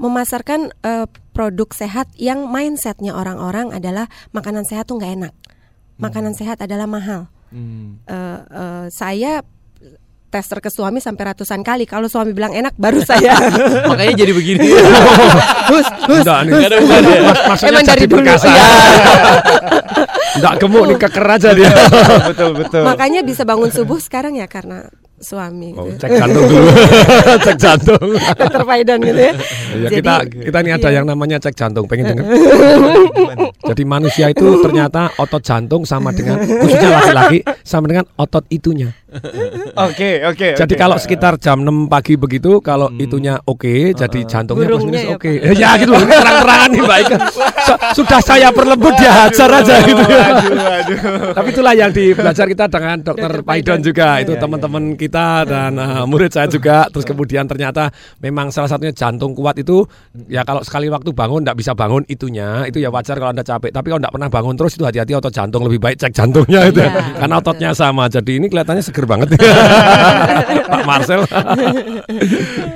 [0.00, 5.34] Memasarkan eh, produk sehat yang mindsetnya orang-orang adalah makanan sehat tuh nggak enak,
[6.00, 7.28] makanan sehat adalah mahal.
[7.52, 8.00] Hmm.
[8.08, 9.44] Eh, eh, saya
[10.30, 11.84] tester ke suami sampai ratusan kali.
[11.84, 13.34] Kalau suami bilang enak, baru saya.
[13.90, 14.62] Makanya jadi begini.
[15.74, 16.22] hus, hus.
[16.22, 18.22] Mas- maksudnya Emang dari dulu.
[18.22, 18.68] Iya.
[20.38, 21.72] Enggak gemuk nih keker aja dia.
[22.30, 22.82] betul betul.
[22.86, 24.86] Makanya bisa bangun subuh sekarang ya karena
[25.20, 25.76] suami.
[25.76, 26.00] Oh, gitu.
[26.00, 26.70] cek jantung dulu.
[27.44, 28.08] cek jantung.
[28.16, 29.32] Dokter Faidan gitu ya.
[29.36, 30.14] Ya, Jadi- kita
[30.48, 30.96] kita ini ada iya.
[30.96, 32.24] yang namanya cek jantung, pengen dengar?
[33.70, 38.96] Jadi manusia itu ternyata otot jantung sama dengan khususnya laki-laki sama dengan otot itunya.
[39.76, 40.48] Oke oke.
[40.56, 40.80] Jadi oke.
[40.80, 45.16] kalau sekitar jam 6 pagi begitu kalau itunya oke, jadi jantungnya plus Burungnya minus ya,
[45.18, 45.30] oke.
[45.54, 46.82] Ya gitu loh, ini terang-terangan nih.
[47.66, 50.24] Su- Sudah saya perlembut dia hajar aja gitu ya.
[50.32, 50.98] Aduh aduh.
[51.36, 55.74] Tapi itulah yang di belajar kita dengan Dokter Paidon juga itu Iya, teman-teman kita dan
[55.74, 56.86] uh, murid saya juga.
[56.90, 57.90] Terus kemudian ternyata
[58.22, 59.82] memang salah satunya jantung kuat itu
[60.30, 63.74] ya kalau sekali waktu bangun tidak bisa bangun itunya itu ya wajar kalau anda capek.
[63.74, 66.80] Tapi kalau tidak pernah bangun terus itu hati-hati otot jantung lebih baik cek jantungnya itu
[66.80, 68.04] Iya, karena ototnya sama.
[68.08, 69.28] Jadi ini kelihatannya seger banget
[70.72, 71.22] Pak Marcel.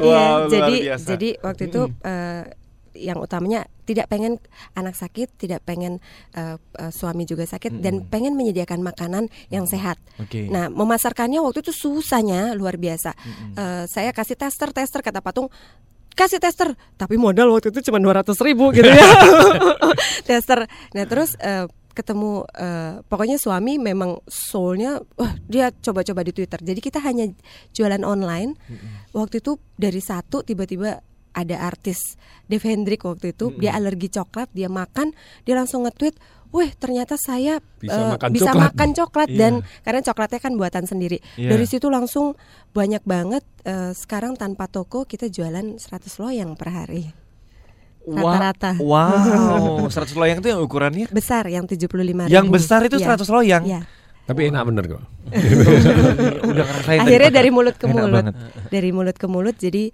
[0.01, 1.07] Wow, luar jadi biasa.
[1.17, 2.43] jadi waktu itu eh,
[2.95, 4.41] yang utamanya tidak pengen
[4.79, 6.01] anak sakit, tidak pengen
[6.33, 10.01] eh, eh, suami juga sakit dan pengen menyediakan makanan yang sehat.
[10.17, 10.49] Oke.
[10.49, 13.13] Nah, memasarkannya waktu itu susahnya luar biasa.
[13.55, 15.53] Eh, saya kasih tester tester kata patung
[16.15, 16.73] kasih tester.
[16.95, 19.03] Tapi modal waktu itu cuma 200 ribu gitu ya.
[20.31, 20.65] Tester.
[20.95, 26.59] Nah terus eh, ketemu eh, pokoknya suami memang soulnya wah dia coba-coba di Twitter.
[26.63, 27.29] Jadi kita hanya
[27.75, 28.55] jualan online.
[29.13, 31.03] Waktu itu dari satu tiba-tiba
[31.35, 32.15] ada artis
[32.47, 35.11] Dev Hendrik waktu itu dia alergi coklat dia makan
[35.43, 36.15] dia langsung nge-tweet
[36.55, 39.39] Wih ternyata saya Bisa eh, makan bisa coklat." makan coklat Iya.
[39.43, 41.51] dan karena coklatnya kan buatan sendiri Iya.
[41.51, 42.39] dari situ langsung
[42.71, 45.83] banyak banget eh, sekarang tanpa toko kita jualan 100
[46.23, 47.11] loyang per hari
[48.05, 48.77] Rata-rata.
[48.77, 53.65] Wow, 100 loyang itu yang ukurannya besar yang 75 Yang besar itu 100 loyang?
[53.65, 53.81] Iya.
[54.25, 55.03] Tapi enak bener kok.
[56.53, 58.25] udah ngerasain Akhirnya dari mulut ke mulut,
[58.69, 59.57] dari mulut ke mulut.
[59.57, 59.93] Jadi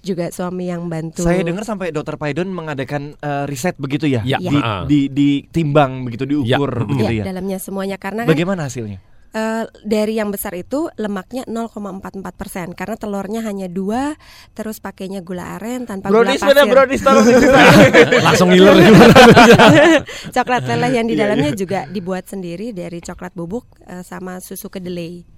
[0.00, 1.20] juga suami yang bantu.
[1.20, 4.40] Saya dengar sampai Dokter Paidon mengadakan eh, riset begitu ya, Ya.
[4.40, 4.82] di, Ya.
[4.84, 6.84] di, ditimbang begitu, diukur Ya.
[6.84, 7.24] begitu Iya, ya.
[7.28, 9.04] dalamnya semuanya karena kan Bagaimana hasilnya?
[9.30, 14.16] eh, dari yang besar itu lemaknya 0,44 persen karena telurnya hanya dua,
[14.56, 16.72] terus pakainya gula aren tanpa Brownies gula mana pasir.
[16.72, 17.92] brownies diceritain.
[18.24, 18.76] Langsung ngiler.
[20.32, 25.35] coklat leleh yang di dalamnya juga dibuat sendiri dari coklat bubuk eh, sama susu kedelai.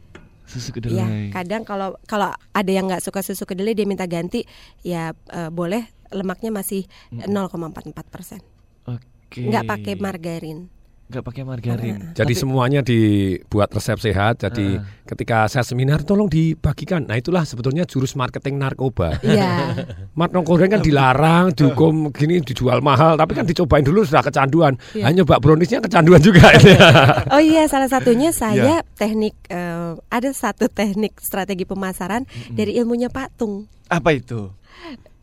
[0.48, 1.28] Susu Ya, kedelai.
[1.28, 4.48] kadang kalau kalau ada yang nggak suka susu kedelai dia minta ganti,
[4.80, 8.40] ya eh, boleh lemaknya masih 0,44 persen.
[8.88, 9.44] Oke.
[9.44, 10.72] Nggak pakai margarin.
[11.08, 12.12] Nggak pakai margarin.
[12.12, 14.44] Jadi semuanya dibuat resep sehat.
[14.44, 14.84] Jadi Ah.
[15.08, 17.08] ketika saya seminar tolong dibagikan.
[17.08, 19.16] Nah itulah sebetulnya jurus marketing narkoba.
[19.24, 19.72] Iya.
[20.12, 24.76] Marketing goreng kan dilarang, dihukum gini dijual mahal, tapi kan dicobain dulu sudah kecanduan.
[24.92, 25.08] Iya.
[25.08, 26.44] Hanya Mbak browniesnya kecanduan juga.
[27.32, 33.40] Oh iya, salah satunya saya teknik eh, ada satu teknik strategi pemasaran dari ilmunya Pak
[33.40, 33.64] Tung.
[33.88, 34.52] Apa itu?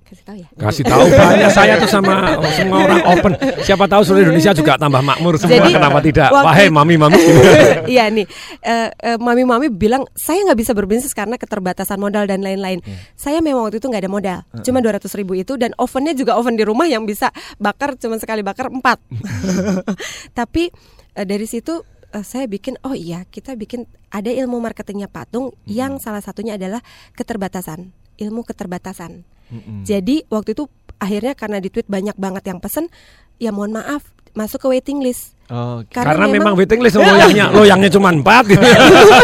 [0.05, 0.47] Kasih tahu ya.
[0.53, 3.31] Kasih tahu banyak saya tuh sama semua orang open.
[3.59, 5.57] Siapa tahu seluruh Indonesia juga tambah makmur semua.
[5.57, 6.29] Jadi, Kenapa tidak?
[6.29, 7.17] waktu- Wahai mami-mami.
[7.85, 8.25] Iya nih,
[8.61, 12.81] eh, eh, mami-mami bilang saya nggak bisa berbisnis karena keterbatasan modal dan lain-lain.
[13.13, 16.53] Saya memang waktu itu nggak ada modal, cuma 200 ribu itu dan ovennya juga oven
[16.53, 18.97] di rumah yang bisa bakar cuma sekali bakar empat.
[20.37, 20.69] Tapi
[21.13, 25.97] eh, dari situ eh, saya bikin, oh iya kita bikin ada ilmu marketingnya patung yang
[25.97, 26.81] salah satunya adalah
[27.13, 29.34] keterbatasan, ilmu keterbatasan.
[29.85, 30.65] Jadi waktu itu
[30.97, 32.89] akhirnya karena di tweet banyak banget yang pesen,
[33.37, 35.31] ya mohon maaf masuk ke waiting list.
[35.45, 35.93] Oke.
[35.95, 38.65] Karena memang waiting list loyangnya, loyangnya cuma empat gitu.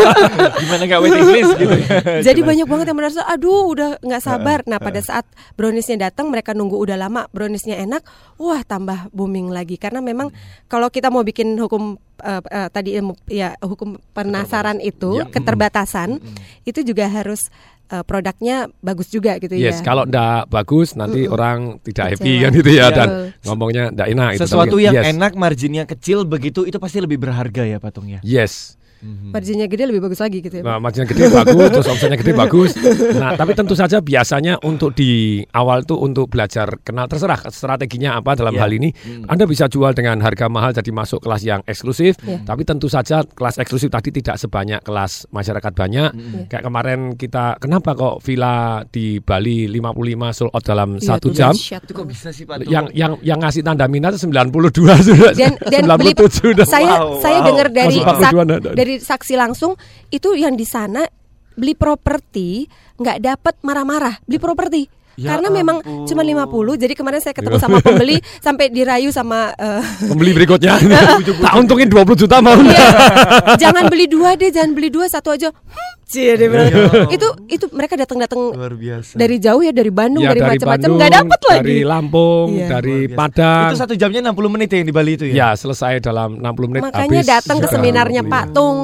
[0.64, 1.76] Gimana nggak waiting list gitu?
[2.32, 4.64] Jadi banyak banget yang merasa, aduh udah nggak sabar.
[4.70, 5.28] Nah pada saat
[5.60, 8.08] browniesnya datang, mereka nunggu udah lama, browniesnya enak,
[8.40, 9.76] wah tambah booming lagi.
[9.76, 10.32] Karena memang
[10.72, 15.28] kalau kita mau bikin hukum eh, eh, tadi ilmu ya hukum penasaran itu Ya.
[15.28, 16.24] keterbatasan,
[16.64, 17.52] itu juga harus
[17.92, 19.86] eh, produknya bagus juga gitu Yes, ya.
[19.86, 22.44] kalau ndak bagus nanti orang tidak happy Kecewa.
[22.44, 23.26] kan gitu ya dan Betul.
[23.46, 24.42] ngomongnya ndak enak itu.
[24.48, 25.06] Sesuatu Tapi- yang yes.
[25.12, 28.24] enak, marginnya kecil begitu, itu pasti lebih berharga ya patungnya.
[28.24, 28.80] Yes.
[29.02, 30.64] Marginnya gede lebih bagus lagi gitu ya.
[30.64, 32.72] Nah, marginnya gede bagus, terus omsetnya gede bagus.
[33.12, 35.12] Nah, tapi tentu saja biasanya untuk di
[35.52, 38.62] awal tuh untuk belajar kenal terserah strateginya apa dalam Iya.
[38.62, 38.90] hal ini.
[39.26, 42.44] Anda bisa jual dengan harga mahal jadi masuk kelas yang eksklusif, Iya.
[42.44, 46.10] tapi tentu saja kelas eksklusif tadi tidak sebanyak kelas masyarakat banyak.
[46.48, 51.52] Kayak kemarin kita kenapa kok villa di Bali 55 sold out dalam Iya, satu jam?
[51.52, 52.68] dahsyat Itu kok bisa sih patung?
[52.68, 54.70] Yang yang yang ngasih tanda minat 92
[55.02, 55.32] sudah.
[55.34, 56.66] dan dan beli 97 sudah.
[56.66, 57.48] saya Wow, saya wow.
[57.48, 59.32] dengar dari Masuk 42 sak- ada, ada.
[59.32, 59.74] dari saksi langsung
[60.12, 61.08] itu yang di sana
[61.56, 62.68] beli properti
[63.00, 64.82] nggak dapat marah-marah beli properti
[65.22, 66.04] Ya karena memang ampun.
[66.04, 70.82] cuma 50 jadi kemarin saya ketemu sama pembeli sampai dirayu sama eh, Pembeli berikutnya.
[71.46, 72.88] tak untungin 20 juta mau Iya.
[73.62, 76.68] jangan beli dua deh jangan beli dua satu aja Hmm, cie dia bilang.
[77.08, 79.16] itu itu mereka datang-datang Luar biasa.
[79.16, 82.68] dari jauh ya dari Bandung Ya, dari, macam-macam Bandung, nggak dapat lagi Dari Lampung, Iya.
[82.70, 82.98] dari.
[83.08, 83.64] Padang.
[83.66, 85.34] Itu satu jamnya 60 menit ya yang di Bali itu ya?
[85.34, 88.34] Ya, selesai dalam 60 menit makanya datang ke seminarnya beli.
[88.34, 88.78] Pak Tung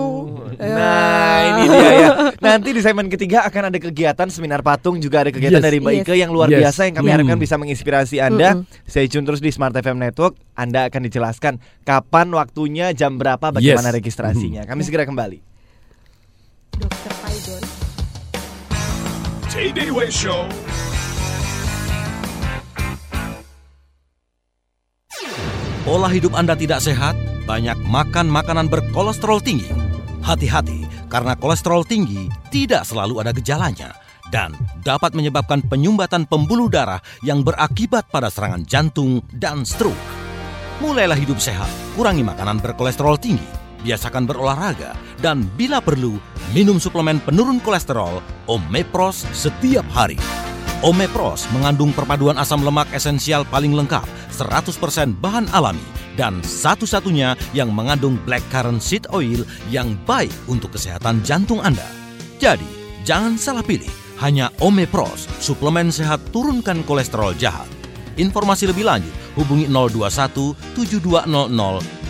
[0.58, 5.30] Nah ini dia ya Nanti di segmen ketiga akan ada kegiatan Seminar patung Juga ada
[5.30, 5.66] kegiatan Yes.
[5.66, 6.02] dari Mbak Yes.
[6.02, 6.60] Ike Yang luar Yes.
[6.60, 7.16] biasa Yang kami Hmm.
[7.16, 8.50] harapkan bisa menginspirasi Anda
[8.84, 13.90] Stay tune terus di Smart FM Network Anda akan dijelaskan Kapan waktunya, jam berapa, bagaimana
[13.90, 13.98] Yes.
[13.98, 15.38] registrasinya Kami segera kembali
[16.76, 17.64] Dokter Paidon
[19.48, 20.46] TDW Show.
[25.82, 27.16] Pola hidup Anda tidak sehat,
[27.48, 29.72] banyak makan makanan berkolesterol tinggi.
[30.28, 33.96] Hati-hati, karena kolesterol tinggi tidak selalu ada gejalanya
[34.28, 34.52] dan
[34.84, 39.96] dapat menyebabkan penyumbatan pembuluh darah yang berakibat pada serangan jantung dan stroke.
[40.84, 43.48] Mulailah hidup sehat, kurangi makanan berkolesterol tinggi,
[43.88, 46.20] biasakan berolahraga, dan bila perlu,
[46.52, 48.20] minum suplemen penurun kolesterol
[48.52, 50.20] Omepros setiap hari.
[50.86, 54.78] Omepros mengandung perpaduan asam lemak esensial paling lengkap, 100%
[55.18, 55.82] bahan alami,
[56.14, 59.42] dan satu-satunya yang mengandung blackcurrant seed oil
[59.74, 61.86] yang baik untuk kesehatan jantung Anda.
[62.38, 62.70] Jadi,
[63.10, 63.90] jangan salah pilih,
[64.22, 67.66] hanya Omepros, suplemen sehat turunkan kolesterol jahat.
[68.22, 71.58] Informasi lebih lanjut hubungi 021 7200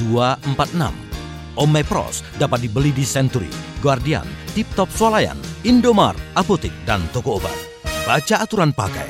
[0.04, 1.08] 246.
[1.56, 3.48] Omepros dapat dibeli di Century,
[3.80, 7.77] Guardian, Tip Top Swalayan, Indomart, Apotik, dan toko obat.
[8.08, 9.04] Baca aturan pakai.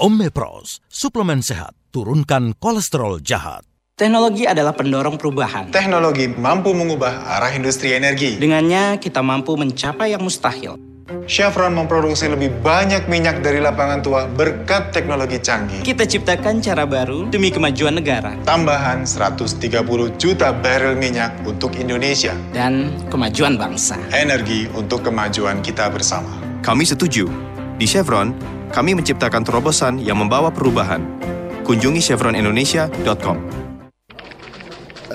[0.00, 3.68] Omepros, suplemen sehat, turunkan kolesterol jahat.
[4.00, 5.68] Teknologi adalah pendorong perubahan.
[5.68, 8.40] Teknologi mampu mengubah arah industri energi.
[8.40, 10.80] Dengannya kita mampu mencapai yang mustahil.
[11.28, 15.84] Chevron memproduksi lebih banyak minyak dari lapangan tua berkat teknologi canggih.
[15.84, 19.60] Kita ciptakan cara baru demi kemajuan negara Tambahan 130
[20.16, 22.32] juta barrel minyak untuk Indonesia.
[22.56, 24.00] dan kemajuan bangsa.
[24.16, 26.40] Energi untuk kemajuan kita bersama.
[26.60, 27.49] Kami setuju.
[27.80, 28.36] Di Chevron,
[28.68, 31.00] kami menciptakan terobosan yang membawa perubahan.
[31.64, 33.36] Kunjungi chevronindonesia.com.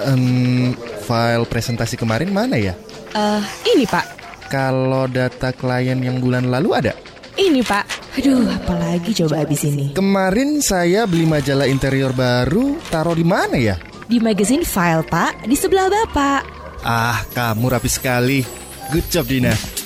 [0.01, 0.73] Em,
[1.05, 2.73] file presentasi kemarin mana ya?
[3.13, 6.93] Eh, ini Pak, Kalau data klien yang bulan lalu ada?
[7.35, 8.17] ini Pak.
[8.17, 9.91] Aduh, apalagi coba habis ini.
[9.91, 13.75] Kemarin saya beli majalah interior baru, taruh di mana ya?
[14.07, 16.41] Di magazine file Pak, di sebelah Bapak.
[16.81, 18.39] Ah, kamu rapi sekali.
[18.89, 19.84] Good job Dina.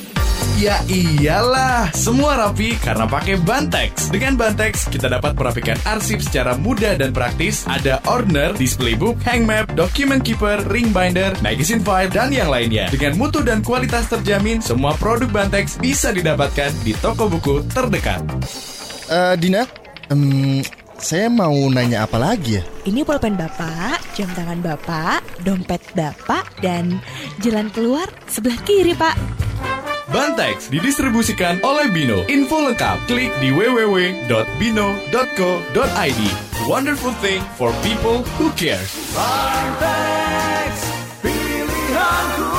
[0.59, 4.11] Ya iyalah, semua rapi karena pakai Bantex.
[4.11, 7.63] Dengan Bantex, kita dapat merapikan arsip secara mudah dan praktis.
[7.63, 12.91] Ada order, display book, hang map, document keeper, ring binder, magazine file, dan yang lainnya.
[12.91, 18.19] Dengan mutu dan kualitas terjamin, semua produk Bantex bisa didapatkan di toko buku terdekat.
[19.07, 19.63] Eh, Dina,
[20.11, 20.59] em,
[20.99, 22.67] saya mau nanya apa lagi ya?
[22.83, 26.99] Ini pulpen Bapak, jam tangan Bapak, dompet Bapak, dan
[27.39, 29.47] jalan keluar sebelah kiri Pak.
[30.09, 32.25] Bantex didistribusikan oleh Bino.
[32.25, 36.21] Info lengkap klik di www.bino.co.id.
[36.65, 38.89] Wonderful thing for people who cares.
[39.13, 40.73] Bartex,
[41.21, 42.57] pilihanku.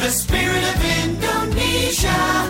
[0.00, 2.48] The spirit of Indonesia.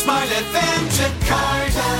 [0.00, 1.92] Smart FM Jakarta.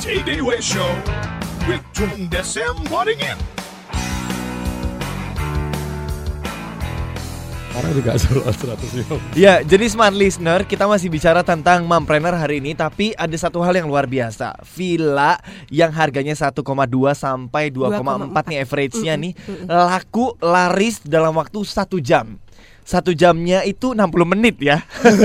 [0.00, 0.90] TDW Show
[1.94, 3.38] Tung Desem Waddingin.
[7.70, 9.38] Orang juga selalu 150.
[9.38, 13.78] Ya, jadi smart listener, kita masih bicara tentang mompreneur hari ini, tapi ada satu hal
[13.78, 14.58] yang luar biasa.
[14.74, 15.38] Villa
[15.70, 16.66] yang harganya 1,2
[17.14, 19.32] sampai 2,4 nih average-nya nih
[19.70, 22.42] laku laris dalam waktu satu jam.
[22.82, 24.82] Satu jamnya itu 60 menit ya,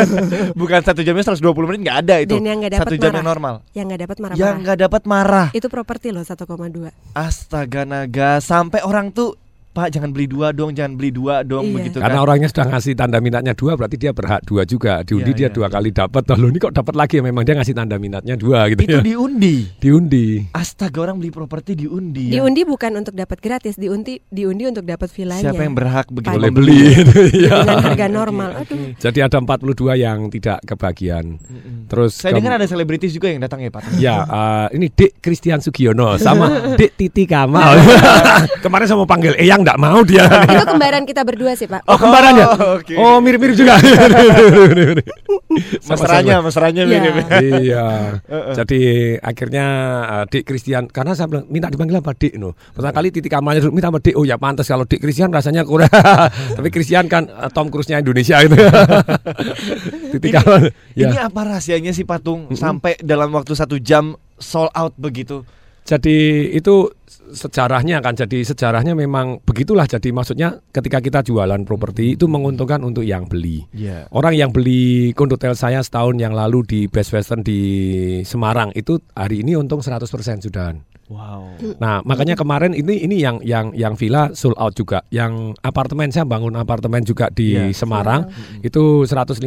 [0.60, 2.36] bukan satu jamnya 120 menit nggak ada itu.
[2.38, 3.18] Dan yang dapat satu jam marah.
[3.18, 3.56] yang normal.
[3.74, 4.36] Yang nggak dapat marah.
[4.38, 5.48] Yang nggak dapat marah.
[5.56, 7.16] Itu properti loh 1,2.
[7.18, 9.34] Astaga naga, sampai orang tuh
[9.76, 11.76] Pak jangan beli dua dong, jangan beli dua dong Iya.
[11.76, 12.24] begitu Karena kan.
[12.24, 15.04] orangnya sudah ngasih tanda minatnya dua, berarti dia berhak dua juga.
[15.04, 16.24] Diundi Iya, dia iya, dua kali dapat.
[16.32, 17.22] Lalu ini kok dapat lagi ya?
[17.22, 19.04] Memang dia ngasih tanda minatnya dua gitu Itu ya.
[19.04, 19.56] diundi.
[19.76, 20.48] Diundi.
[20.50, 22.32] Astaga orang beli properti diundi.
[22.32, 22.40] ya.
[22.40, 25.52] Diundi bukan untuk dapat gratis, diundi diundi untuk dapat villanya.
[25.52, 26.32] Siapa yang berhak begitu?
[26.32, 26.80] Boleh beli.
[27.44, 27.60] ya.
[27.68, 28.50] Dengan harga normal.
[28.64, 28.96] Aduh.
[28.96, 29.60] Jadi ada 42
[29.98, 31.36] yang tidak kebagian.
[31.86, 33.84] Terus Saya dengar ada selebritis juga yang datang ya Pak.
[33.98, 36.48] Ya, eh, ini Dik Christian Sugiono sama
[36.80, 37.76] Dik Titi Kamal.
[38.64, 40.30] Kemarin saya mau panggil Eyang nggak mau dia.
[40.46, 41.90] Itu kembaran kita berdua sih, Pak.
[41.90, 42.46] Oh kembaran ya?
[42.48, 42.94] Oh, oke.
[42.94, 43.82] Oh mirip-mirip juga.
[45.86, 46.92] Mesranya, mesranya Iya.
[46.92, 47.16] mirip.
[47.64, 47.86] iya.
[48.54, 48.82] Jadi
[49.18, 49.66] akhirnya
[50.06, 52.54] eh, Dik Christian karena saya bilang minta dipanggil apa Dik no.
[52.54, 54.16] Pertama kali titik kamarnya dulu minta sama Dik.
[54.16, 55.90] Oh ya pantas kalau Dik Christian rasanya kurang.
[56.60, 58.56] Tapi Christian kan eh, Tom Cruise-nya Indonesia gitu.
[60.16, 60.70] titik Ini.
[60.96, 61.08] Ya.
[61.12, 65.48] ini apa rahasianya sih Patung sampai dalam waktu satu jam sold out begitu?
[65.86, 66.90] Jadi itu
[67.26, 73.06] sejarahnya kan jadi sejarahnya memang begitulah jadi maksudnya ketika kita jualan properti itu menguntungkan untuk
[73.06, 73.66] yang beli.
[73.74, 74.10] Iya.
[74.14, 77.62] Orang yang beli kondotel saya setahun yang lalu di Best Western di
[78.26, 80.06] Semarang itu hari ini untung 100%
[80.42, 80.74] sudah.
[81.06, 81.54] Wow.
[81.78, 85.06] Nah, makanya kemarin ini ini yang yang yang villa sold out juga.
[85.14, 87.70] Yang apartemen saya bangun apartemen juga di Iya.
[87.78, 88.26] Semarang
[88.66, 89.38] itu 159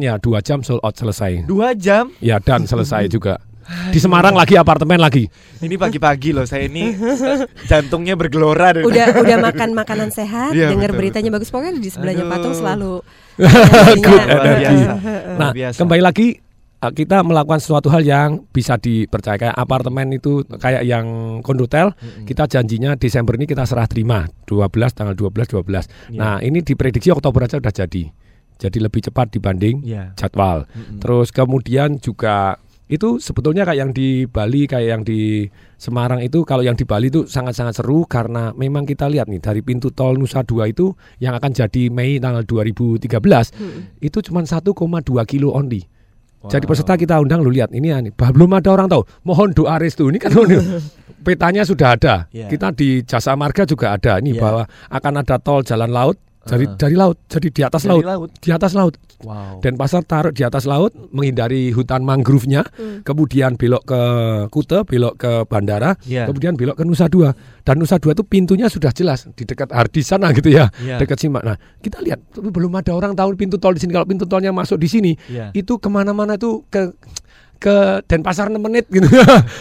[0.00, 1.44] ya dua jam sold out selesai.
[1.44, 2.08] Dua jam?
[2.24, 3.36] Ya dan selesai juga.
[3.70, 5.30] Di Semarang lagi apartemen lagi.
[5.58, 8.72] Ini pagi-pagi loh saya ini eh, jantungnya bergelora.
[8.72, 12.32] dari- Udah udah makan makanan sehat, Iya, dengar betul, beritanya bagus pokoknya di sebelahnya Aduh.
[12.32, 12.92] Patung selalu
[13.96, 14.74] Good Luar energy.
[14.74, 14.92] biasa.
[15.32, 15.76] Nah, Luar biasa.
[15.78, 16.26] kembali lagi
[16.78, 21.06] uh, kita melakukan sesuatu hal yang bisa dipercaya kayak apartemen itu kayak yang
[21.40, 25.62] kondotel kita janjinya Desember ini kita serah terima 12 tanggal 12 12.
[25.62, 25.82] Iya.
[26.12, 28.04] Nah, ini diprediksi Oktober aja udah jadi.
[28.56, 30.12] Jadi lebih cepat dibanding Iya.
[30.14, 30.68] jadwal.
[30.98, 35.46] Terus kemudian juga itu sebetulnya kayak yang di Bali kayak yang di
[35.78, 39.62] Semarang itu kalau yang di Bali itu sangat-sangat seru karena memang kita lihat nih dari
[39.62, 40.90] pintu tol Nusa Dua itu
[41.22, 43.06] yang akan jadi Mei tanggal 2013
[44.02, 44.74] itu cuma 1,2
[45.30, 45.86] kilo only.
[46.40, 49.04] Jadi peserta kita undang lu lihat ini ani bah, belum ada orang tahu.
[49.28, 50.32] Mohon doa restu ini kan
[51.26, 52.14] petanya sudah ada.
[52.32, 52.48] Iya.
[52.48, 54.40] Kita di Jasa Marga juga ada ini Iya.
[54.40, 56.76] bahwa akan ada tol jalan laut dari Uh-uh.
[56.76, 58.04] dari laut jadi di atas Dari laut.
[58.04, 58.30] laut?
[58.36, 59.60] di atas laut Wow.
[59.60, 62.64] dan pasar taruh di atas laut menghindari hutan mangrove-nya
[63.04, 64.00] kemudian belok ke
[64.48, 66.24] Kute belok ke bandara Iya.
[66.24, 67.28] kemudian belok ke Nusa Dua
[67.60, 70.96] dan Nusa Dua itu pintunya sudah jelas di dekat Hardi sana gitu ya Iya.
[70.96, 74.08] dekat Simak nah kita lihat tapi belum ada orang tahu pintu tol di sini kalau
[74.08, 75.52] pintu tolnya masuk di sini Iya.
[75.52, 76.96] itu ke mana-mana tuh ke
[77.60, 79.04] ke Denpasar 6 menit gitu.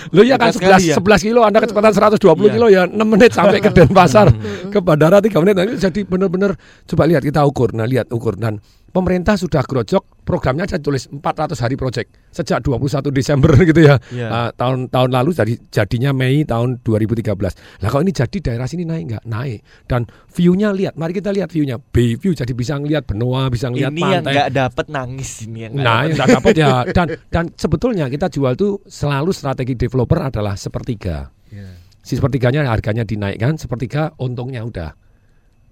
[0.10, 0.96] Lo ya kan Dekat 11 sekali ya?
[1.20, 2.52] 11 kilo Anda kecepatan 120 Iya.
[2.56, 4.28] kilo ya 6 menit sampai ke Denpasar.
[4.72, 5.54] ke bandara 3 menit.
[5.54, 6.56] Nah, jadi benar-benar
[6.88, 7.76] coba lihat kita ukur.
[7.76, 13.10] Nah, lihat ukur dan pemerintah sudah grojok programnya saya tulis 400 hari project sejak 21
[13.10, 13.98] Desember gitu ya.
[14.14, 14.28] Iya.
[14.30, 17.34] Ah, tahun tahun lalu jadi jadinya Mei tahun 2013.
[17.82, 19.24] Lah kalau ini jadi daerah sini naik nggak?
[19.26, 19.60] Naik.
[19.90, 21.82] Dan view-nya lihat, mari kita lihat view-nya.
[21.82, 24.34] Bay view jadi bisa ngelihat benua, bisa ngelihat Ini yang pantai.
[24.38, 26.74] nggak dapat nangis ini yang Nah, yang nggak dapat ya.
[26.94, 31.34] Dan dan sebetulnya kita jual tuh selalu strategi developer adalah sepertiga.
[31.50, 31.90] Iya.
[32.06, 34.94] Si sepertiganya harganya dinaikkan, sepertiga untungnya udah.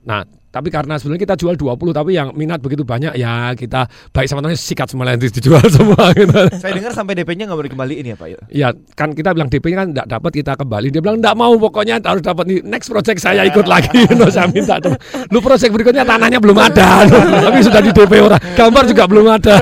[0.07, 0.23] Nah,
[0.57, 4.41] tapi karena sebenarnya kita jual 20 tapi yang minat begitu banyak ya kita baik sama
[4.41, 6.33] teman sikat semua yang dijual semua gitu.
[6.57, 8.27] Saya dengar sampai DP-nya nggak boleh dikembaliin ya Pak.
[8.49, 10.87] Ya kan kita bilang DP-nya kan tidak dapat kita kembali.
[10.89, 14.09] Dia bilang tidak mau pokoknya harus dapat nih next project saya ikut lagi.
[14.17, 14.97] no, saya minta teman.
[15.29, 17.05] Lu project berikutnya tanahnya belum ada.
[17.05, 18.41] No, tapi sudah di DP orang.
[18.57, 19.55] Gambar juga belum ada.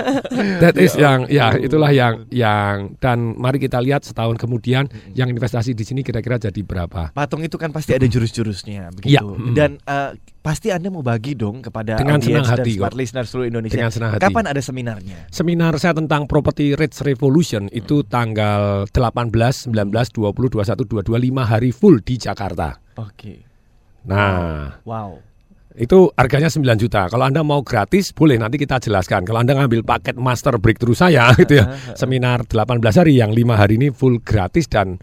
[0.62, 4.86] That is Ya yang ya itulah yang yang dan mari kita lihat setahun kemudian
[5.16, 7.14] yang investasi di sini kira-kira jadi berapa.
[7.14, 9.16] Patung itu kan pasti ada jurus-jurusnya begitu.
[9.16, 9.54] Iya, mm.
[9.56, 10.10] Dan eh,
[10.40, 13.76] pasti Anda mau bagi dong kepada Dengan senang hati dan smart listener seluruh Indonesia.
[13.76, 14.22] Dengan senang hati.
[14.24, 15.18] Kapan ada seminarnya?
[15.32, 21.70] Seminar saya tentang property rates revolution itu tanggal 18, 19, 20, 21, 22 5 hari
[21.72, 22.78] full di Jakarta.
[23.00, 23.46] Oke.
[24.04, 25.29] Nah, Wow.
[25.78, 27.06] Itu harganya 9 juta.
[27.06, 29.22] Kalau Anda mau gratis boleh nanti kita jelaskan.
[29.22, 31.70] Kalau Anda ngambil paket master breakthrough saya gitu ya.
[32.00, 34.98] Seminar 18 hari yang 5 hari ini full gratis dan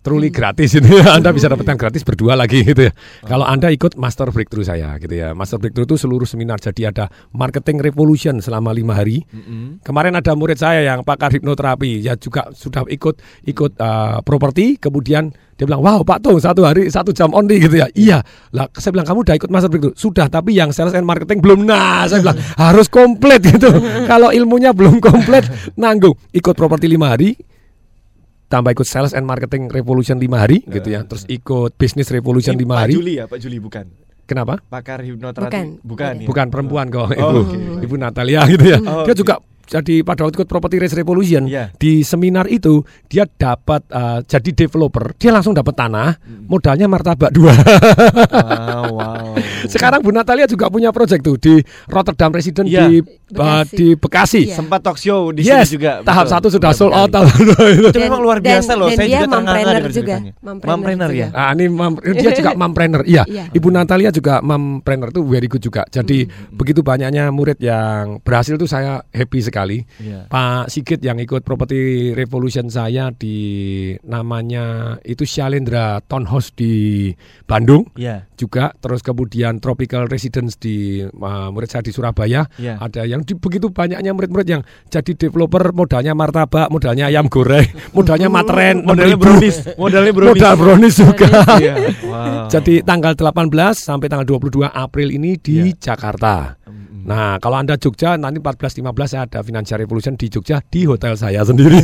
[0.00, 1.20] truly gratis itu ya.
[1.20, 2.92] Anda bisa dapatkan gratis berdua lagi gitu ya.
[3.28, 5.36] Kalau Anda ikut master breakthrough saya gitu ya.
[5.36, 9.28] Master breakthrough itu seluruh seminar jadi ada marketing revolution selama lima hari.
[9.84, 15.36] Kemarin ada murid saya yang pakar hipnoterapi ya juga sudah ikut ikut uh, properti kemudian
[15.58, 17.90] dia bilang wow Pak Tung satu hari satu jam only gitu ya.
[17.90, 18.22] Iya.
[18.54, 21.66] Lah saya bilang kamu udah ikut master breakthrough sudah tapi yang sales and marketing belum.
[21.66, 23.66] Nah saya bilang harus komplit gitu.
[24.10, 26.14] Kalau ilmunya belum komplit nanggung.
[26.30, 27.34] Ikut properti lima hari
[28.46, 31.04] tambah ikut sales and marketing revolution lima hari gitu ya.
[31.04, 32.94] terus ikut business revolution lima Pak hari.
[32.94, 33.84] Juli ya, Pak Juli bukan.
[34.28, 34.62] kenapa?
[34.62, 35.82] Pakar hipnoterapi.
[35.84, 36.14] Bukan.
[36.22, 36.26] ya?
[36.28, 37.12] bukan perempuan kok.
[37.12, 37.24] Ibu.
[37.24, 37.58] Oh, oke.
[37.82, 38.78] ibu Natalia gitu ya.
[38.80, 39.20] Oh, dia oke.
[39.20, 39.34] juga
[39.68, 41.70] jadi pada waktu ikut property race revolution Iya.
[41.74, 46.44] di seminar itu dia dapat uh, jadi developer dia langsung dapat tanah Hmm.
[46.46, 49.32] modalnya martabak dua Wow, wow.
[49.68, 51.54] sekarang Bu Natalia juga punya project tuh di
[51.86, 52.86] Rotterdam Resident Iya.
[52.86, 53.04] di
[53.34, 56.00] uh, di Bekasi Sempat talk show di yes, sini juga.
[56.00, 56.34] tahap betul.
[56.34, 57.28] satu sudah sold out dua
[57.68, 57.88] itu.
[57.90, 58.88] Itu memang luar biasa loh.
[58.88, 60.16] dan Saya dia juga dengar juga.
[60.40, 61.28] Mompreneur ya.
[61.30, 63.02] Ah, ini mam- dia juga mompreneur.
[63.04, 63.44] Iya, Iya.
[63.52, 65.84] Ibu Natalia juga mompreneur itu very good juga.
[65.86, 69.57] Jadi begitu banyaknya murid yang berhasil tuh saya happy sekali.
[69.98, 70.28] Iya.
[70.28, 73.36] Pak Sigit yang ikut property revolution saya di
[74.02, 74.64] namanya
[75.02, 77.10] itu Shalendra Townhouse di
[77.44, 77.88] Bandung.
[77.94, 78.28] Iya.
[78.34, 82.46] Juga terus kemudian Tropical Residence di uh, murid saya di Surabaya.
[82.56, 82.78] Iya.
[82.78, 88.28] Ada yang di, begitu banyaknya murid-murid yang jadi developer modalnya martabak, modalnya ayam goreng, modalnya
[88.28, 89.22] materen, Modalnya 6.000.
[89.22, 90.34] brownies, modalnya brownies.
[90.38, 91.28] Modal brownies juga.
[91.56, 91.74] Iya.
[92.08, 92.48] Wow.
[92.48, 95.92] Jadi tanggal 18 sampai tanggal 22 April ini di Iya.
[95.92, 96.56] Jakarta.
[97.08, 101.16] Nah, kalau Anda Jogja nanti 14 15 saya ada Financial Revolution di Jogja di hotel
[101.16, 101.80] saya sendiri.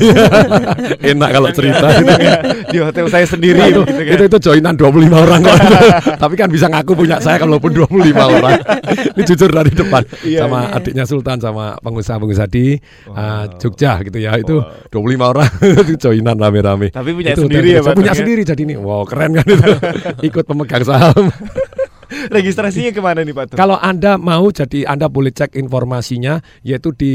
[1.16, 2.38] Enak kalau cerita gitu kan.
[2.68, 4.14] Di hotel saya sendiri itu, gitu kan.
[4.20, 5.56] itu itu joinan 25 orang kok.
[6.28, 8.60] Tapi kan bisa ngaku punya saya kalaupun 25 orang.
[9.16, 10.76] Ini jujur dari depan Iya, sama iya.
[10.76, 12.76] adiknya Sultan sama pengusaha-pengusaha di
[13.08, 14.36] uh, Jogja gitu ya.
[14.36, 14.60] Itu
[14.92, 15.48] 25 orang
[15.88, 16.92] itu joinan rame-rame.
[16.92, 18.20] Tapi punya Itu sendiri ya, Pak, punya ya?
[18.20, 18.76] sendiri jadi ini.
[18.76, 19.72] Wow, keren kan itu.
[20.20, 21.32] Ikut pemegang saham.
[22.30, 23.58] Registrasinya ke mana nih Pak Tung?
[23.58, 27.12] Kalau Anda mau jadi Anda boleh cek informasinya yaitu di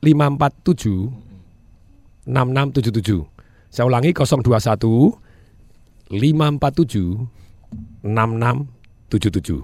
[0.00, 1.10] 547
[2.26, 3.24] 6677.
[3.70, 5.12] Saya ulangi 021
[6.10, 7.26] 547
[8.02, 9.62] 6677.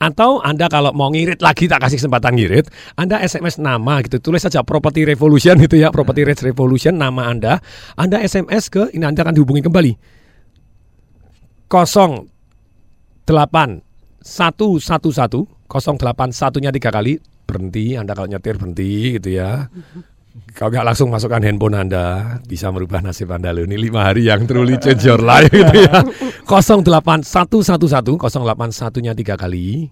[0.00, 4.40] Atau Anda kalau mau ngirit lagi tak kasih kesempatan ngirit, Anda SMS nama gitu, tulis
[4.40, 7.60] saja Property Revolution itu ya, Property Rates Revolution nama Anda.
[8.00, 9.92] Anda SMS ke ini Anda akan dihubungi kembali.
[11.68, 12.39] 0
[13.30, 17.22] 8 1 1 1 081 nya tiga kali.
[17.46, 19.70] Berhenti Anda kalau nyetir berhenti gitu ya.
[20.54, 23.52] Kalau nggak langsung masukkan handphone Anda bisa merubah nasib Anda.
[23.54, 26.02] Loh ini lima hari yang truly change your life gitu ya.
[26.46, 29.90] 08111 081 nya tiga kali.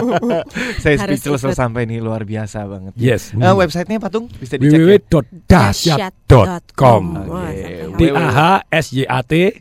[0.83, 2.97] Saya speechless sampai nih luar biasa banget.
[2.97, 3.37] Yes.
[3.37, 3.45] Hmm.
[3.53, 4.97] websitenya Patung bisa dicek ya?
[4.97, 7.93] www.dasyat.com Oke.
[8.01, 9.53] D A H S Y A T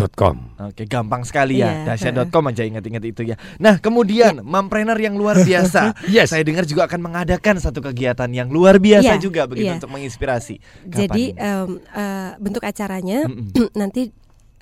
[0.00, 0.36] dot com.
[0.56, 1.84] Oke, gampang sekali ya.
[1.84, 1.92] Iya.
[1.92, 3.36] Dahsyat.com aja ingat-ingat itu ya.
[3.60, 5.92] Nah, kemudian mompreneur yang luar biasa.
[6.10, 6.32] Yes.
[6.32, 9.78] Saya dengar juga akan mengadakan satu kegiatan yang luar biasa Iya, juga begitu iya.
[9.78, 10.58] untuk menginspirasi.
[10.88, 11.46] Jadi Kapan?
[11.46, 13.28] em, eh, bentuk acaranya
[13.80, 14.10] nanti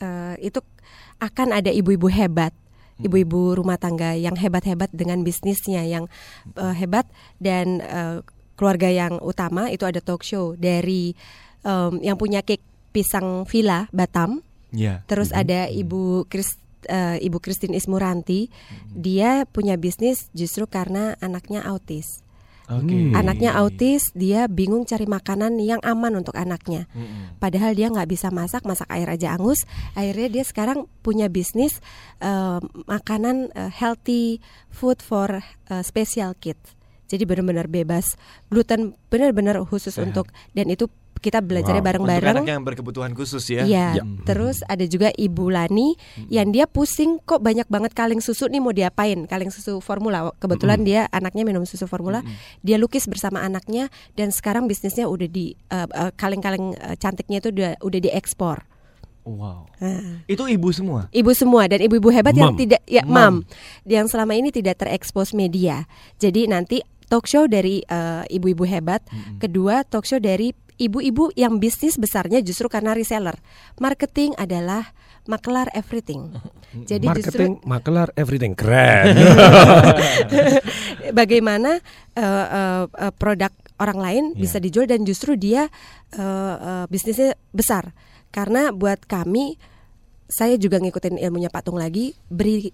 [0.02, 0.58] eh, itu
[1.22, 2.50] akan ada ibu-ibu hebat,
[3.00, 6.10] ibu-ibu rumah tangga yang hebat-hebat dengan bisnisnya yang
[6.58, 7.06] eh, hebat
[7.38, 8.18] dan eh,
[8.58, 11.14] keluarga yang utama itu ada talk show dari
[11.62, 14.42] em, yang punya cake pisang villa Batam.
[14.72, 15.04] Iya.
[15.08, 16.56] Terus ada Ibu Kris
[16.86, 18.52] eh, Ibu Christine Ismuranti,
[18.92, 22.22] dia punya bisnis justru karena anaknya autis.
[22.68, 23.16] Oke.
[23.16, 26.84] Anaknya autis, dia bingung cari makanan yang aman untuk anaknya.
[27.40, 29.64] Padahal dia nggak bisa masak, masak air aja angus.
[29.96, 31.80] Akhirnya dia sekarang punya bisnis
[32.20, 36.76] eh, makanan eh, healthy food for eh, special kids.
[37.08, 38.20] Jadi benar-benar bebas
[38.52, 40.12] gluten, benar-benar khusus Sehat.
[40.12, 42.34] untuk dan itu kita belajarnya Untuk bareng-bareng.
[42.40, 43.66] anak yang berkebutuhan khusus ya.
[43.66, 44.02] Iya.
[44.24, 45.98] Terus ada juga Ibu Lani
[46.32, 49.26] yang dia pusing kok banyak banget kaleng susu nih mau diapain?
[49.26, 50.30] Kaleng susu formula.
[50.38, 52.22] Kebetulan dia anaknya minum susu formula.
[52.62, 57.50] Dia lukis bersama anaknya dan sekarang bisnisnya udah di eh, eh, kaleng-kaleng eh, cantiknya itu
[57.52, 58.64] udah udah diekspor.
[59.28, 59.68] Wow.
[59.84, 60.24] Nah.
[60.24, 61.12] Itu ibu semua.
[61.12, 62.60] Ibu semua dan ibu-ibu hebat yang Mam.
[62.64, 63.12] tidak ya Mam.
[63.12, 63.34] mam
[63.84, 65.84] yang selama ini tidak terekspos media.
[66.16, 66.80] Jadi nanti
[67.12, 69.04] talk show dari eh, ibu-ibu hebat,
[69.36, 73.34] kedua talk show dari ibu-ibu yang bisnis besarnya justru karena reseller.
[73.82, 74.94] Marketing adalah
[75.28, 76.32] makelar everything.
[76.90, 79.12] Jadi Marketing, justru makelar, everything keren.
[81.18, 81.82] bagaimana
[82.16, 82.44] eh,
[82.86, 84.40] eh, produk orang lain Iya.
[84.40, 85.66] bisa dijual dan justru dia
[86.14, 87.92] eh, eh, bisnisnya besar.
[88.28, 89.56] Karena buat kami
[90.28, 92.68] saya juga ngikutin ilmunya Patung lagi beri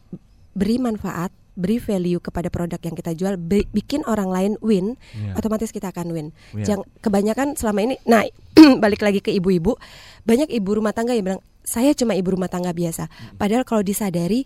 [0.54, 5.34] beri manfaat, beri value kepada produk yang kita jual, bi- bikin orang lain win, Iya.
[5.34, 6.26] otomatis kita akan win.
[6.52, 6.64] Iya.
[6.74, 8.26] Jangan kebanyakan selama ini nah
[8.82, 9.78] balik lagi ke ibu-ibu,
[10.22, 13.06] banyak ibu rumah tangga yang bilang saya cuma ibu rumah tangga biasa.
[13.34, 14.44] Padahal kalau disadari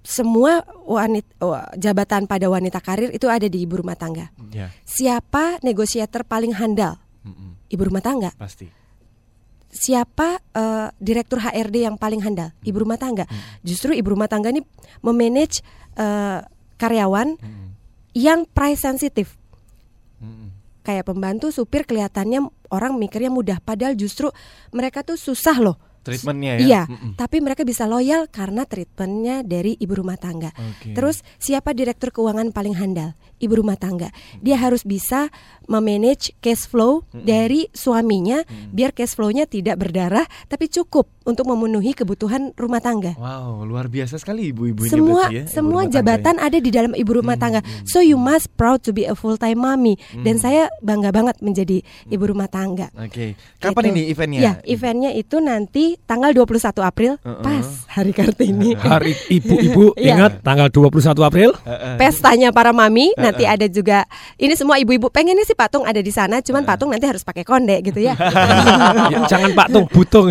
[0.00, 1.28] semua wanita
[1.74, 4.32] jabatan pada wanita karir itu ada di ibu rumah tangga.
[4.50, 6.96] Ya, Siapa negosiator paling handal?
[7.68, 8.32] Ibu rumah tangga.
[8.34, 8.79] pasti.
[9.70, 12.50] Siapa eh, direktur HRD yang paling handal?
[12.66, 13.24] Ibu rumah tangga.
[13.62, 14.66] Justru ibu rumah tangga ini
[15.00, 15.62] memanage
[15.94, 16.42] eh,
[16.76, 17.38] karyawan
[18.14, 19.38] yang price sensitif.
[20.80, 24.32] Kayak pembantu supir kelihatannya orang mikirnya mudah, padahal justru
[24.74, 25.76] mereka tuh susah loh.
[26.00, 26.60] Treatmentnya ya.
[26.60, 27.12] Iya, Mm-mm.
[27.14, 30.48] tapi mereka bisa loyal karena treatmentnya dari ibu rumah tangga.
[30.54, 30.92] Oke.
[30.92, 33.12] Terus siapa direktur keuangan paling handal?
[33.36, 34.08] Ibu rumah tangga.
[34.38, 35.28] Dia harus bisa
[35.64, 42.52] memanage cash flow dari suaminya biar cash flow-nya tidak berdarah tapi cukup untuk memenuhi kebutuhan
[42.54, 43.14] rumah tangga.
[43.14, 46.42] Wow, luar biasa sekali ibu-ibu ini Semua ya, ibu semua tangga jabatan ya.
[46.42, 47.60] ada di dalam ibu rumah tangga.
[47.84, 49.94] So you must proud to be a full time mommy.
[50.20, 50.42] Dan Hmm.
[50.42, 52.90] saya bangga banget menjadi ibu rumah tangga.
[52.92, 53.36] Oke.
[53.56, 53.92] Kapan Gitu.
[53.92, 54.40] ini eventnya?
[54.40, 57.40] Ya, eventnya itu nanti tanggal 21 April Uh-uh.
[57.40, 58.74] pas hari Kartini.
[58.90, 60.14] Hari ibu-ibu Iya.
[60.14, 61.50] ingat tanggal 21 April.
[61.96, 63.22] Pestanya para mami Uh-uh.
[63.22, 64.04] nanti ada juga
[64.36, 67.80] ini semua ibu-ibu pengennya sih patung ada di sana, cuman patung nanti harus pakai konde
[67.80, 68.14] gitu ya.
[69.10, 70.30] Ya, jangan Pak Tung, butung.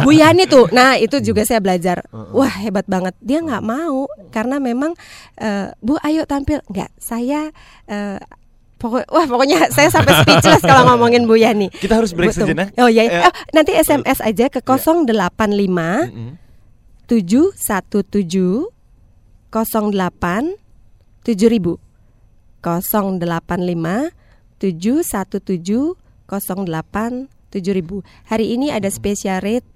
[0.00, 2.04] Bu Yani tuh, nah itu juga saya belajar.
[2.32, 3.12] Wah hebat banget.
[3.20, 4.92] Dia nggak mau karena memang
[5.36, 6.60] eh, Bu ayo tampil.
[6.68, 7.50] Nggak, saya
[7.84, 8.18] eh,
[8.80, 11.68] pokok, wah pokoknya saya sampai speechless kalau ngomongin Bu Yani.
[11.68, 12.48] Kita harus break Bu Tung.
[12.48, 12.72] sejenak.
[12.80, 16.08] Oh iya, Eh, Oh, nanti SMS aja ke 085
[17.06, 18.72] 717
[19.52, 20.56] 08
[21.20, 21.76] 7000
[22.64, 24.12] 085
[24.60, 25.96] 717
[26.30, 28.02] 08 7000.
[28.30, 29.66] Hari ini ada special rate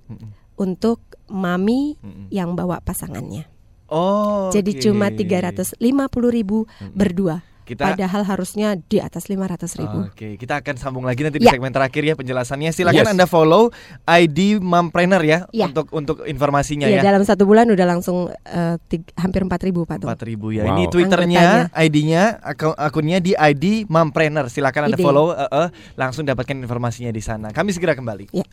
[0.55, 1.99] untuk mami
[2.31, 3.51] yang bawa pasangannya.
[3.91, 4.49] Oh.
[4.55, 4.83] Jadi oke.
[4.87, 5.83] cuma 350.000
[6.31, 7.43] ribu berdua.
[7.65, 10.05] Kita- Padahal harusnya di atas 500 ribu.
[10.05, 11.57] Oke, kita akan sambung lagi nanti di Ya.
[11.57, 12.71] segmen terakhir ya penjelasannya.
[12.71, 13.13] Silakan Yes.
[13.17, 13.73] Anda follow
[14.05, 15.65] ID Mompreneur ya, Ya.
[15.65, 17.09] untuk untuk informasinya Iya, ya.
[17.09, 20.09] dalam satu bulan udah langsung eh, tig- hampir 4 ribu Pak Tung.
[20.13, 20.69] 4000 ya.
[20.69, 20.73] Wow.
[20.77, 24.53] Ini Twitternya, ID-nya, akun- akunnya di ID Mompreneur.
[24.53, 27.49] Silakan Anda follow, eh, eh, langsung dapatkan informasinya di sana.
[27.49, 28.29] Kami segera kembali.
[28.37, 28.45] Ya.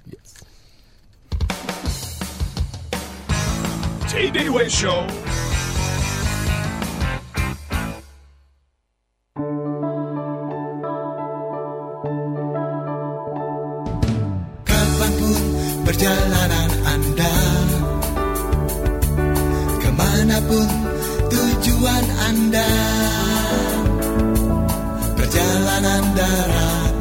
[4.31, 5.03] Day Show.
[15.91, 17.35] Perjalanan Anda.
[19.75, 20.67] Ke mana pun
[21.27, 22.71] tujuan Anda.
[25.19, 26.95] Perjalanan darat,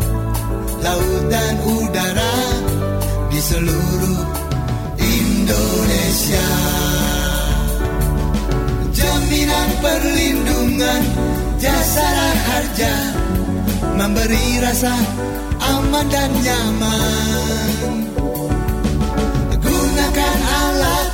[0.82, 2.34] laut dan udara
[3.30, 4.22] Di seluruh
[4.98, 6.50] Indonesia.
[8.90, 11.02] Jaminan perlindungan
[11.62, 12.94] jasara harja
[13.94, 14.94] Memberi rasa
[15.62, 17.50] aman dan nyaman
[19.90, 21.08] Gunakan alat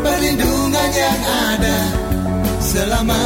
[0.00, 1.20] perlindungan yang
[1.52, 1.78] ada
[2.64, 3.24] Selama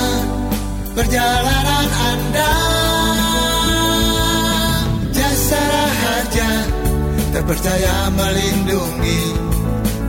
[0.98, 2.54] perjalanan Anda
[5.14, 6.50] Jasara harja
[7.30, 9.22] terpercaya melindungi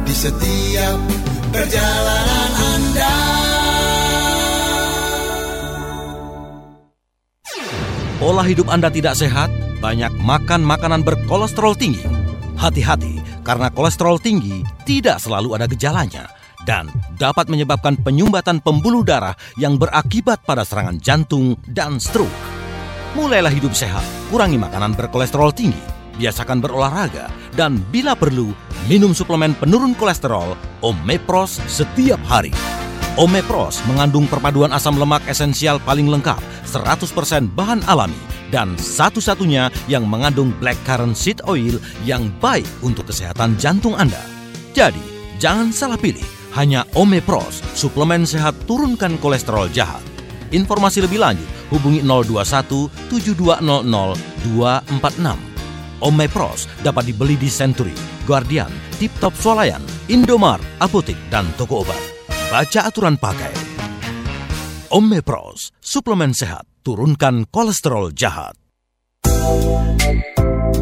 [0.01, 0.97] Di setiap
[1.53, 3.17] perjalanan Anda
[8.17, 12.01] Pola hidup Anda tidak sehat, banyak makan makanan berkolesterol tinggi.
[12.57, 16.25] Hati-hati, karena kolesterol tinggi tidak selalu ada gejalanya
[16.65, 16.89] dan
[17.21, 22.33] dapat menyebabkan penyumbatan pembuluh darah yang berakibat pada serangan jantung dan stroke.
[23.15, 25.79] mulailah hidup sehat, kurangi makanan berkolesterol tinggi,
[26.19, 28.51] biasakan berolahraga, dan bila perlu,
[28.91, 32.51] minum suplemen penurun kolesterol Omepros setiap hari.
[33.15, 38.19] Omepros mengandung perpaduan asam lemak esensial paling lengkap, 100% bahan alami,
[38.53, 44.21] dan satu-satunya yang mengandung blackcurrant seed oil yang baik untuk kesehatan jantung Anda.
[44.75, 45.01] Jadi,
[45.39, 50.03] jangan salah pilih, hanya Omepros, suplemen sehat turunkan kolesterol jahat.
[50.53, 55.55] Informasi lebih lanjut hubungi 021 7200 246.
[56.03, 57.95] Omepros dapat dibeli di Century,
[58.27, 58.69] Guardian,
[58.99, 59.81] Tip Top Swalayan,
[60.11, 61.97] Indomart, Apotik, dan toko obat.
[62.51, 63.51] Baca aturan pakai.
[64.91, 68.53] Omepros, suplemen sehat, turunkan kolesterol jahat.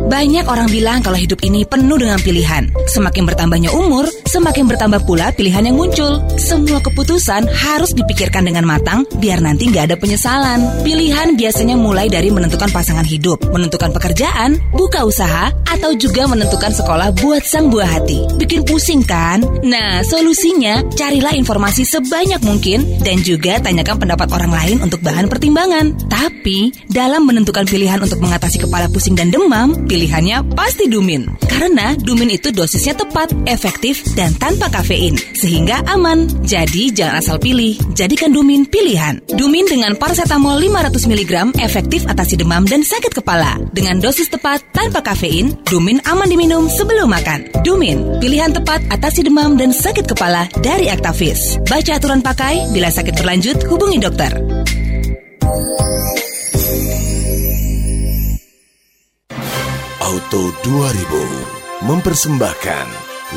[0.04, 2.68] Banyak orang bilang kalau hidup ini penuh dengan pilihan.
[2.92, 6.20] Semakin bertambahnya umur, semakin bertambah pula pilihan yang muncul.
[6.36, 10.84] Semua keputusan harus dipikirkan dengan matang biar nanti nggak ada penyesalan.
[10.84, 17.16] Pilihan biasanya mulai dari menentukan pasangan hidup, menentukan pekerjaan, buka usaha, atau juga menentukan sekolah
[17.24, 18.38] buat sang buah hati.
[18.38, 19.42] Bikin pusing kan?
[19.64, 25.96] Nah, solusinya carilah informasi sebanyak mungkin dan juga tanyakan pendapat orang lain untuk bahan pertimbangan.
[26.12, 31.30] Tapi, dalam menentukan pilihan untuk mengatasi kepala pusing dan demam, pilihannya pasti Dumin.
[31.46, 35.14] Karena Dumin itu dosisnya tepat, efektif, dan tanpa kafein.
[35.38, 36.26] Sehingga aman.
[36.42, 37.78] Jadi jangan asal pilih.
[37.94, 39.22] Jadikan Dumin pilihan.
[39.38, 43.62] Dumin dengan paracetamol 500 mg efektif atasi demam dan sakit kepala.
[43.70, 47.46] Dengan dosis tepat tanpa kafein, Dumin aman diminum sebelum makan.
[47.62, 51.62] Dumin, pilihan tepat atasi demam dan sakit kepala dari Actavis.
[51.70, 54.34] Baca aturan pakai, bila sakit berlanjut hubungi dokter.
[60.14, 62.86] Auto 2000 mempersembahkan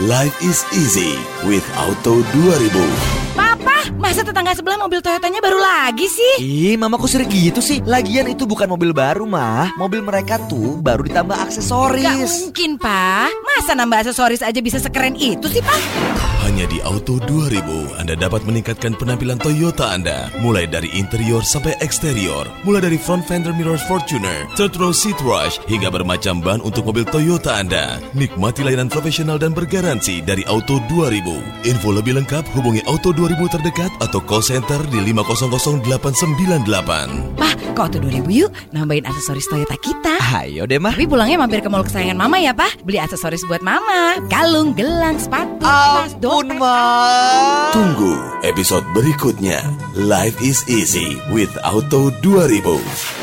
[0.05, 1.17] Life is easy
[1.49, 3.33] with Auto 2000.
[3.33, 6.35] Papa, masa tetangga sebelah mobil Toyotanya baru lagi sih?
[6.39, 7.83] Ih, mama kok sering gitu sih?
[7.83, 9.75] Lagian itu bukan mobil baru, mah.
[9.75, 12.47] Mobil mereka tuh baru ditambah Gak aksesoris.
[12.47, 13.35] mungkin, Pak.
[13.43, 15.81] Masa nambah aksesoris aja bisa sekeren itu sih, Pak?
[16.47, 22.47] Hanya di Auto 2000 Anda dapat meningkatkan penampilan Toyota Anda mulai dari interior sampai eksterior,
[22.63, 27.03] mulai dari front fender mirror Fortuner, third row seat rush hingga bermacam ban untuk mobil
[27.03, 27.99] Toyota Anda.
[28.15, 31.67] Nikmati layanan profesional dan bergaransi dari Auto 2000.
[31.67, 37.37] Info lebih lengkap hubungi Auto 2000 terdekat atau call center di 500898.
[37.37, 40.17] Pak, ke Auto 2000 yuk nambahin aksesoris Toyota kita.
[40.37, 40.93] Ayo deh, mah.
[40.93, 42.85] Tapi pulangnya mampir ke mall kesayangan Mama ya, Pak.
[42.85, 44.21] Beli aksesoris buat Mama.
[44.33, 46.61] Kalung, gelang, sepatu, tas, dompet.
[47.73, 49.63] Tunggu episode berikutnya.
[49.97, 53.17] Life is easy with Auto 2000.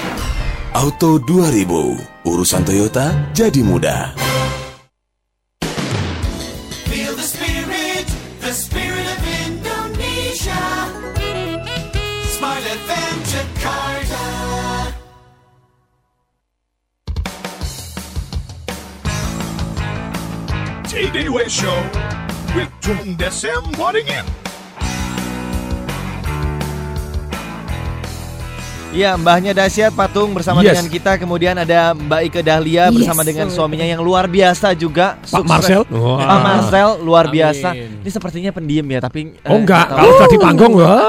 [0.74, 4.18] Auto 2000, urusan Toyota jadi mudah.
[21.24, 24.43] TDW Show with Tung Desem Waddingin.
[28.94, 30.78] Ya, mbahnya dahsyat patung bersama Yes.
[30.78, 31.12] dengan kita.
[31.18, 32.94] Kemudian ada Mbak Ike Dahlia Yes.
[32.94, 35.18] bersama dengan suaminya yang luar biasa juga.
[35.20, 35.82] Pak Marcel.
[35.90, 36.22] Wah.
[36.22, 37.34] Pak Marcel luar Amin.
[37.34, 37.70] biasa.
[37.74, 41.00] Ini sepertinya pendiam ya, tapi Oh eh, enggak, nggak kalau udah di panggung wah.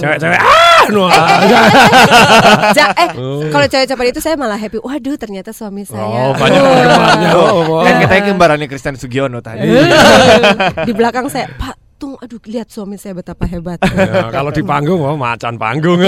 [0.00, 0.84] Cewek-cewek ah.
[2.72, 3.44] Ja- eh, Oh.
[3.52, 4.80] kalau cewek-cewek itu saya malah happy.
[4.80, 6.00] Waduh, ternyata suami saya.
[6.00, 6.60] Oh, banyak
[7.30, 7.76] Oh.
[7.76, 9.68] Oh, Kan katanya kembarannya Kristen Sugiono tadi.
[10.88, 13.76] Di belakang saya, Pak Tung, aduh lihat suami saya betapa hebat.
[14.00, 16.00] Ya, kalau di panggung oh macan panggung.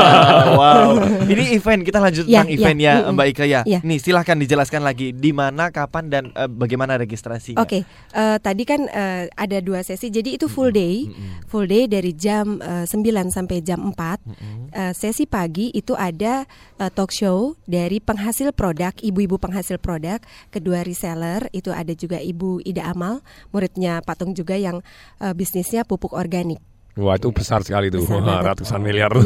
[0.60, 1.00] wow.
[1.32, 2.56] Ini event kita lanjut Ya, tentang ya.
[2.60, 3.14] event ya, Mm-mm.
[3.16, 3.60] Mbak Ika ya.
[3.64, 3.80] Ya.
[3.80, 7.64] Nih silahkan dijelaskan lagi di mana, kapan dan eh, bagaimana registrasinya.
[7.64, 11.08] Oke, eh, tadi kan eh, ada dua sesi, jadi itu full day,
[11.48, 13.96] full day dari jam eh, 9 sampai jam 4.
[13.96, 16.44] Eh, sesi pagi itu ada
[16.76, 20.20] eh, talk show dari penghasil produk, ibu-ibu penghasil produk,
[20.52, 23.24] kedua reseller, itu ada juga Ibu Ida Amal,
[23.56, 24.84] muridnya Patung juga yang
[25.30, 26.58] eh, bisnisnya pupuk organik.
[26.98, 29.14] Wah itu besar sekali tuh, Besar Wah, ratusan miliar.
[29.14, 29.22] Ya,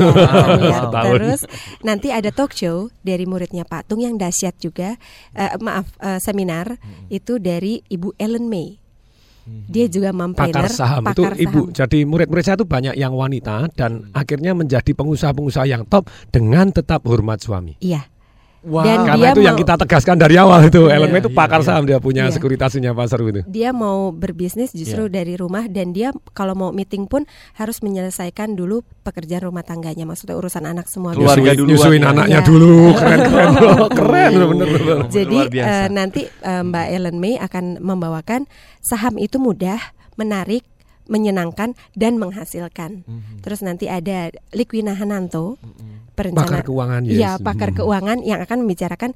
[0.60, 0.92] miliar.
[0.92, 1.16] tahun.
[1.16, 1.40] Terus
[1.80, 5.00] nanti ada talk show dari muridnya Patung yang dahsyat juga.
[5.32, 6.76] Eh, maaf, eh, seminar
[7.08, 8.84] itu dari Ibu Ellen May.
[9.44, 11.60] Dia juga pakar mompreneur, saham itu pakar ibu.
[11.68, 11.76] saham.
[11.76, 17.04] Jadi murid-murid saya itu banyak yang wanita dan akhirnya menjadi pengusaha-pengusaha yang top dengan tetap
[17.04, 17.76] hormat suami.
[17.84, 18.08] Iya.
[18.64, 18.80] Wow.
[18.80, 20.88] Dan Karena dia itu yang kita tegaskan dari awal itu.
[20.88, 21.66] Iya, Ellen May itu iya, pakar iya.
[21.68, 22.32] saham dia punya Iya.
[22.32, 23.44] sekuritasnya pasar itu.
[23.44, 28.80] Dia mau berbisnis justru dari rumah dan dia kalau mau meeting pun harus menyelesaikan dulu
[29.02, 31.12] pekerjaan rumah tangganya, maksudnya urusan anak semua.
[31.12, 32.08] Keluarga Nyusuin- duluan nyusuin ya.
[32.10, 32.48] anaknya Iya.
[32.48, 32.72] dulu.
[32.98, 33.50] Keren keren.
[33.92, 34.98] keren bener bener.
[35.06, 38.48] Jadi eh, nanti eh, Mbak Ellen May akan membawakan
[38.80, 39.76] saham itu mudah,
[40.16, 40.64] menarik,
[41.04, 43.04] menyenangkan dan menghasilkan.
[43.40, 45.60] Terus nanti ada Likwina Hananto,
[46.14, 47.14] perencana Pakar keuangan, yes.
[47.16, 47.76] Iya, pakar Mhm.
[47.76, 49.10] keuangan yang akan membicarakan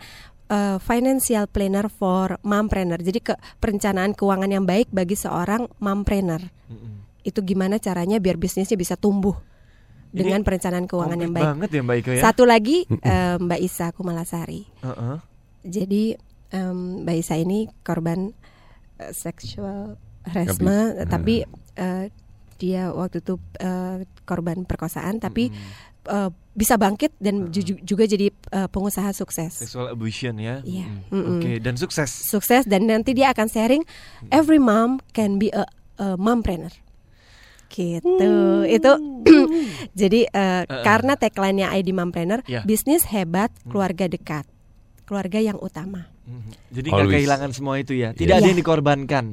[0.49, 2.99] uh, financial planner for mompreneur.
[2.99, 6.43] Jadi ke perencanaan keuangan yang baik bagi seorang mompreneur.
[7.22, 9.36] Itu gimana caranya biar bisnisnya bisa tumbuh
[10.09, 11.45] Ini dengan perencanaan keuangan yang baik.
[11.45, 12.22] banget ya, Mbak Ika ya?
[12.24, 14.64] Satu lagi uh, Mbak Isa Kumalasari.
[14.80, 15.16] Heeh.
[15.68, 16.16] Jadi
[16.49, 18.32] em, Mbak Isa ini korban
[18.97, 21.45] eh, sexual harassment, tapi
[21.79, 22.11] eh,
[22.57, 25.55] dia waktu itu eh, korban perkosaan, tapi
[26.05, 29.55] eh, bisa bangkit dan ju- juga jadi eh, pengusaha sukses.
[29.57, 30.59] Sexual abusion ya.
[30.61, 30.91] Iya.
[31.09, 31.14] Mm.
[31.14, 31.39] Mm-mm.
[31.39, 32.11] Oke, dan sukses.
[32.26, 33.83] Sukses dan nanti dia akan sharing
[34.29, 35.62] every mom can be a,
[35.97, 36.74] a mompreneur.
[37.68, 38.33] Gitu.
[38.66, 38.93] Itu
[40.01, 40.83] jadi eh, Uh-uh.
[40.83, 42.64] karena tagline-nya ID Mompreneur, Iya.
[42.64, 44.49] bisnis hebat, keluarga dekat.
[45.05, 46.09] Keluarga yang utama.
[46.68, 48.12] Jadi nggak kehilangan semua itu ya.
[48.12, 48.41] Tidak Iya.
[48.41, 49.24] ada yang dikorbankan.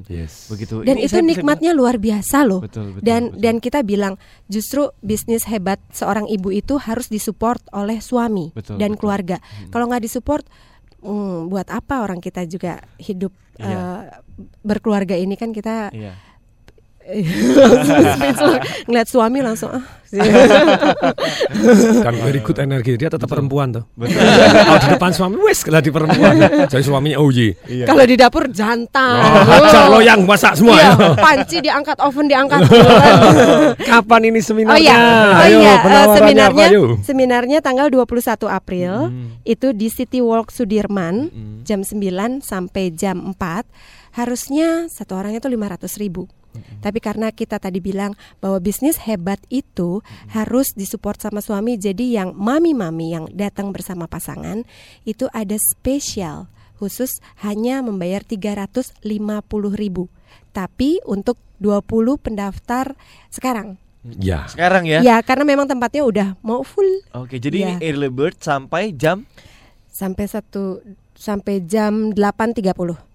[0.47, 0.75] Begitu.
[0.81, 2.63] Dan Ini itu saya bisa nikmatnya luar biasa loh.
[2.63, 4.15] Betul, betul, dan dan kita bilang
[4.47, 8.99] justru bisnis hebat seorang ibu itu harus disupport oleh suami Betul, dan betul.
[9.03, 9.37] keluarga.
[9.67, 10.45] Kalau nggak disupport,
[11.01, 13.67] hmm, buat apa orang kita juga hidup Iya.
[13.67, 14.01] eh,
[14.61, 16.11] berkeluarga ini kan kita Iya.
[18.89, 19.83] Ngeliat suami langsung ah.
[22.01, 23.83] Dan very good energi dia tetap perempuan tuh.
[23.93, 26.33] Kalau di depan suami wes kalau di perempuan.
[26.71, 27.85] Jadi suaminya oh iya.
[27.85, 29.21] Kalau di dapur jantan.
[29.21, 31.13] Oh, hajar loyang masak semua Iya, ya.
[31.19, 32.59] panci diangkat, oven diangkat.
[33.89, 34.73] Kapan ini seminarnya?
[34.73, 36.87] Oh iya, oh iya, eh, seminarnya apa, yuk?
[37.05, 38.93] seminarnya tanggal 21 April
[39.45, 41.29] itu di City Walk Sudirman
[41.67, 44.15] jam 9 sampai jam 4.
[44.15, 46.31] Harusnya satu orangnya itu 500 ribu.
[46.81, 50.01] Tapi karena kita tadi bilang bahwa bisnis hebat itu
[50.31, 54.63] harus disupport sama suami, jadi yang mami-mami yang datang bersama pasangan
[55.03, 58.99] itu ada spesial khusus hanya membayar 350
[59.75, 60.11] ribu.
[60.51, 62.99] Tapi untuk 20 pendaftar
[63.31, 63.79] sekarang.
[64.05, 64.45] Ya.
[64.45, 65.01] Sekarang ya.
[65.01, 67.01] Ya, karena memang tempatnya udah mau full.
[67.15, 67.65] Oke, jadi Iya.
[67.65, 69.25] ini early bird sampai jam
[69.95, 70.83] sampai satu
[71.15, 72.61] sampai jam 8.30.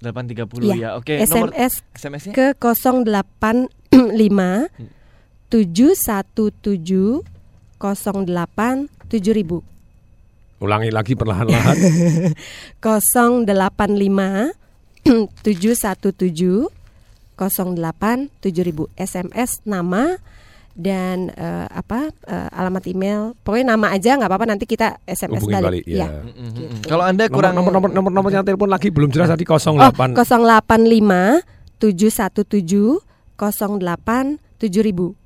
[0.01, 0.75] 8.30 Iya.
[0.75, 0.89] ya.
[0.97, 2.33] Oke, nomor SMS SMS-nya?
[2.33, 3.93] ke 085
[5.49, 7.23] 717
[7.81, 9.63] 08 7000.
[10.61, 11.77] Ulangi lagi perlahan-lahan.
[13.49, 14.53] 085
[15.41, 16.69] 717
[17.41, 20.21] 08 7000 SMS nama
[20.79, 25.83] dan eh, apa eh, alamat email pokoknya nama aja nggak apa-apa nanti kita SMS balik,
[25.83, 26.09] balik, ya.
[26.25, 26.87] Gitu.
[26.87, 31.43] Kalau Anda kurang nomor nomor nomor nomornya telepon lagi belum jelas tadi 08 Oh, 085
[31.81, 33.03] 717
[33.37, 35.20] 08 7000.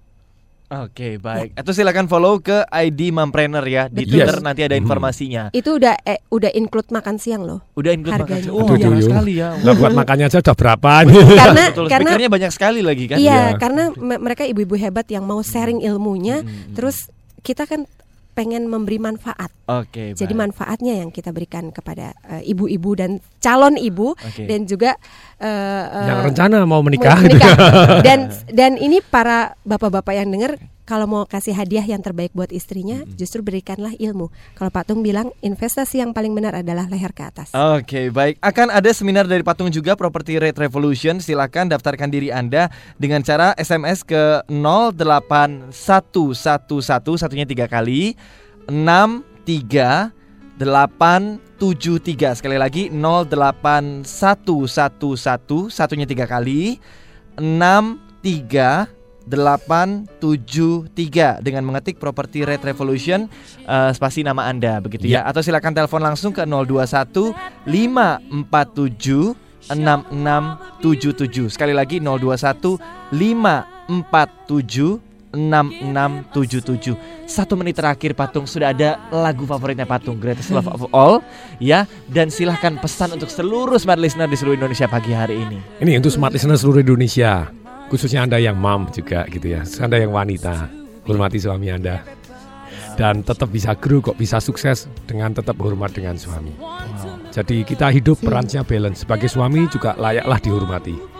[0.80, 1.54] Oke, baik.
[1.54, 4.10] Atau silakan follow ke ID Mompreneur ya di Betul.
[4.16, 4.42] Twitter Yes.
[4.42, 5.42] nanti ada informasinya.
[5.50, 7.62] Itu udah eh, udah include makan siang loh.
[7.72, 8.44] Udah include makan Harganya.
[8.44, 8.56] siang.
[8.56, 9.04] Oh, Aduh, Duyu.
[9.04, 9.48] sekali ya.
[9.54, 11.14] Nggak buat makannya aja udah berapa nih.
[11.34, 13.16] Karena Betul, karena speakernya banyak sekali lagi kan?
[13.16, 17.06] Iya, karena me- mereka ibu-ibu hebat yang mau sharing ilmunya, terus
[17.40, 17.86] kita kan
[18.32, 19.46] pengen memberi manfaat.
[19.64, 20.42] Oke, Jadi baik.
[20.50, 24.44] manfaatnya yang kita berikan kepada eh, ibu-ibu dan calon ibu Oke.
[24.44, 24.98] dan juga
[25.44, 27.20] eh, eh, Yang rencana mau menikah.
[27.20, 27.56] menikah.
[28.06, 33.08] dan dan ini para bapak-bapak yang dengar kalau mau kasih hadiah yang terbaik buat istrinya,
[33.16, 34.28] justru berikanlah ilmu.
[34.52, 37.56] Kalau Pak Tung bilang investasi yang paling benar adalah leher ke atas.
[37.56, 38.36] Oke, baik.
[38.44, 41.24] Akan ada seminar dari Patung juga Property Rate Revolution.
[41.24, 42.68] Silakan daftarkan diri Anda
[43.00, 45.72] dengan cara SMS ke 08111
[47.16, 48.12] satunya tiga kali
[48.68, 50.23] 63
[50.58, 56.78] 873 sekali lagi 08111 satunya tiga kali.
[57.34, 58.86] 63
[59.24, 63.24] 873 dengan mengetik Property Rate Revolution
[63.64, 65.24] eh, spasi nama Anda begitu ya.
[65.24, 67.32] Atau silakan telepon langsung ke 021
[67.66, 69.34] 547
[69.72, 71.56] 6677.
[71.56, 72.76] Sekali lagi 021
[73.10, 75.00] 547
[75.34, 81.20] 6677 Satu menit terakhir Patung Sudah ada lagu favoritnya Patung Greatest Love of All
[81.60, 85.98] Ya Dan silahkan pesan untuk seluruh smart listener di seluruh Indonesia pagi hari ini Ini
[85.98, 87.50] untuk smart listener seluruh Indonesia,
[87.90, 89.66] khususnya Anda yang mom juga gitu ya.
[89.80, 90.68] Anda yang wanita,
[91.08, 92.04] hormati suami Anda.
[92.94, 96.54] Dan tetap bisa grow kok bisa sukses dengan tetap hormat dengan suami.
[97.34, 99.02] Jadi kita hidup perannya balance.
[99.02, 101.13] Sebagai suami juga layaklah dihormati.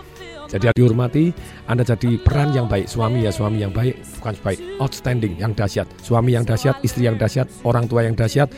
[0.49, 1.33] Jadi dihormati,
[1.65, 2.85] Anda jadi peran yang baik.
[2.89, 5.89] Suami ya suami yang baik, bukan baik, outstanding, yang dahsyat.
[6.01, 8.49] Suami yang dahsyat, istri yang dahsyat, orang tua yang dahsyat,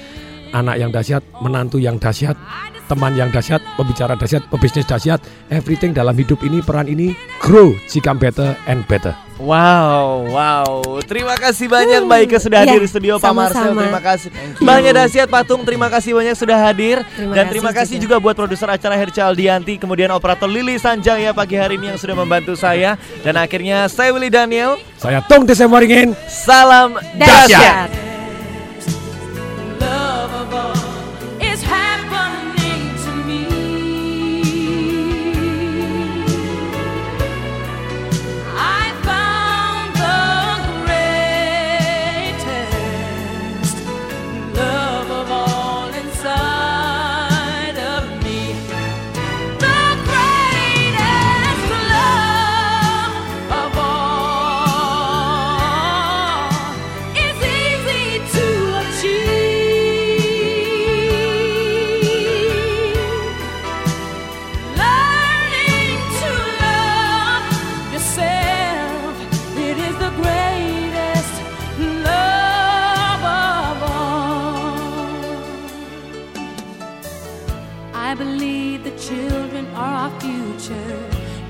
[0.56, 2.36] anak yang dahsyat, menantu yang dahsyat,
[2.88, 5.20] teman yang dahsyat, pembicara dahsyat, pebisnis dahsyat,
[5.52, 7.12] everything dalam hidup ini, peran ini
[7.44, 9.27] grow, become better and better.
[9.38, 10.98] Wow, wow.
[11.06, 13.70] Terima kasih banyak Mbak Ika sudah hadir Ya, di studio Pak Marcel.
[13.70, 14.30] Terima kasih.
[14.58, 17.06] Bang Edasiat Patung, terima kasih banyak sudah hadir.
[17.14, 18.18] Terima Dan terima kasih juga.
[18.18, 22.18] juga buat produser acara Herca Aldianti, kemudian operator Lili Sanjaya pagi hari ini yang sudah
[22.18, 22.98] membantu saya.
[23.22, 24.82] Dan akhirnya saya Willy Daniel.
[24.98, 26.18] Saya Tung Desem Waringin.
[26.26, 27.94] Salam dahsyat.
[27.94, 28.17] love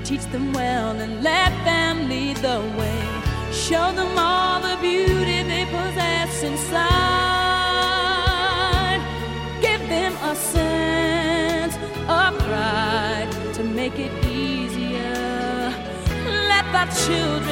[0.08, 3.02] Teach them well and let them lead the way.
[3.52, 6.88] Show them all the beauty they possess inside.
[9.60, 11.76] Give them a sense
[12.08, 15.74] of pride to make it easier.
[16.48, 17.47] Let the children's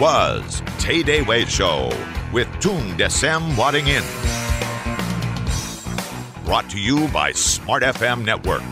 [0.00, 1.90] was Tay Day Way Show
[2.32, 4.02] with Tung Desem Wadding In.
[6.44, 8.62] Brought to you by Smart FM Network.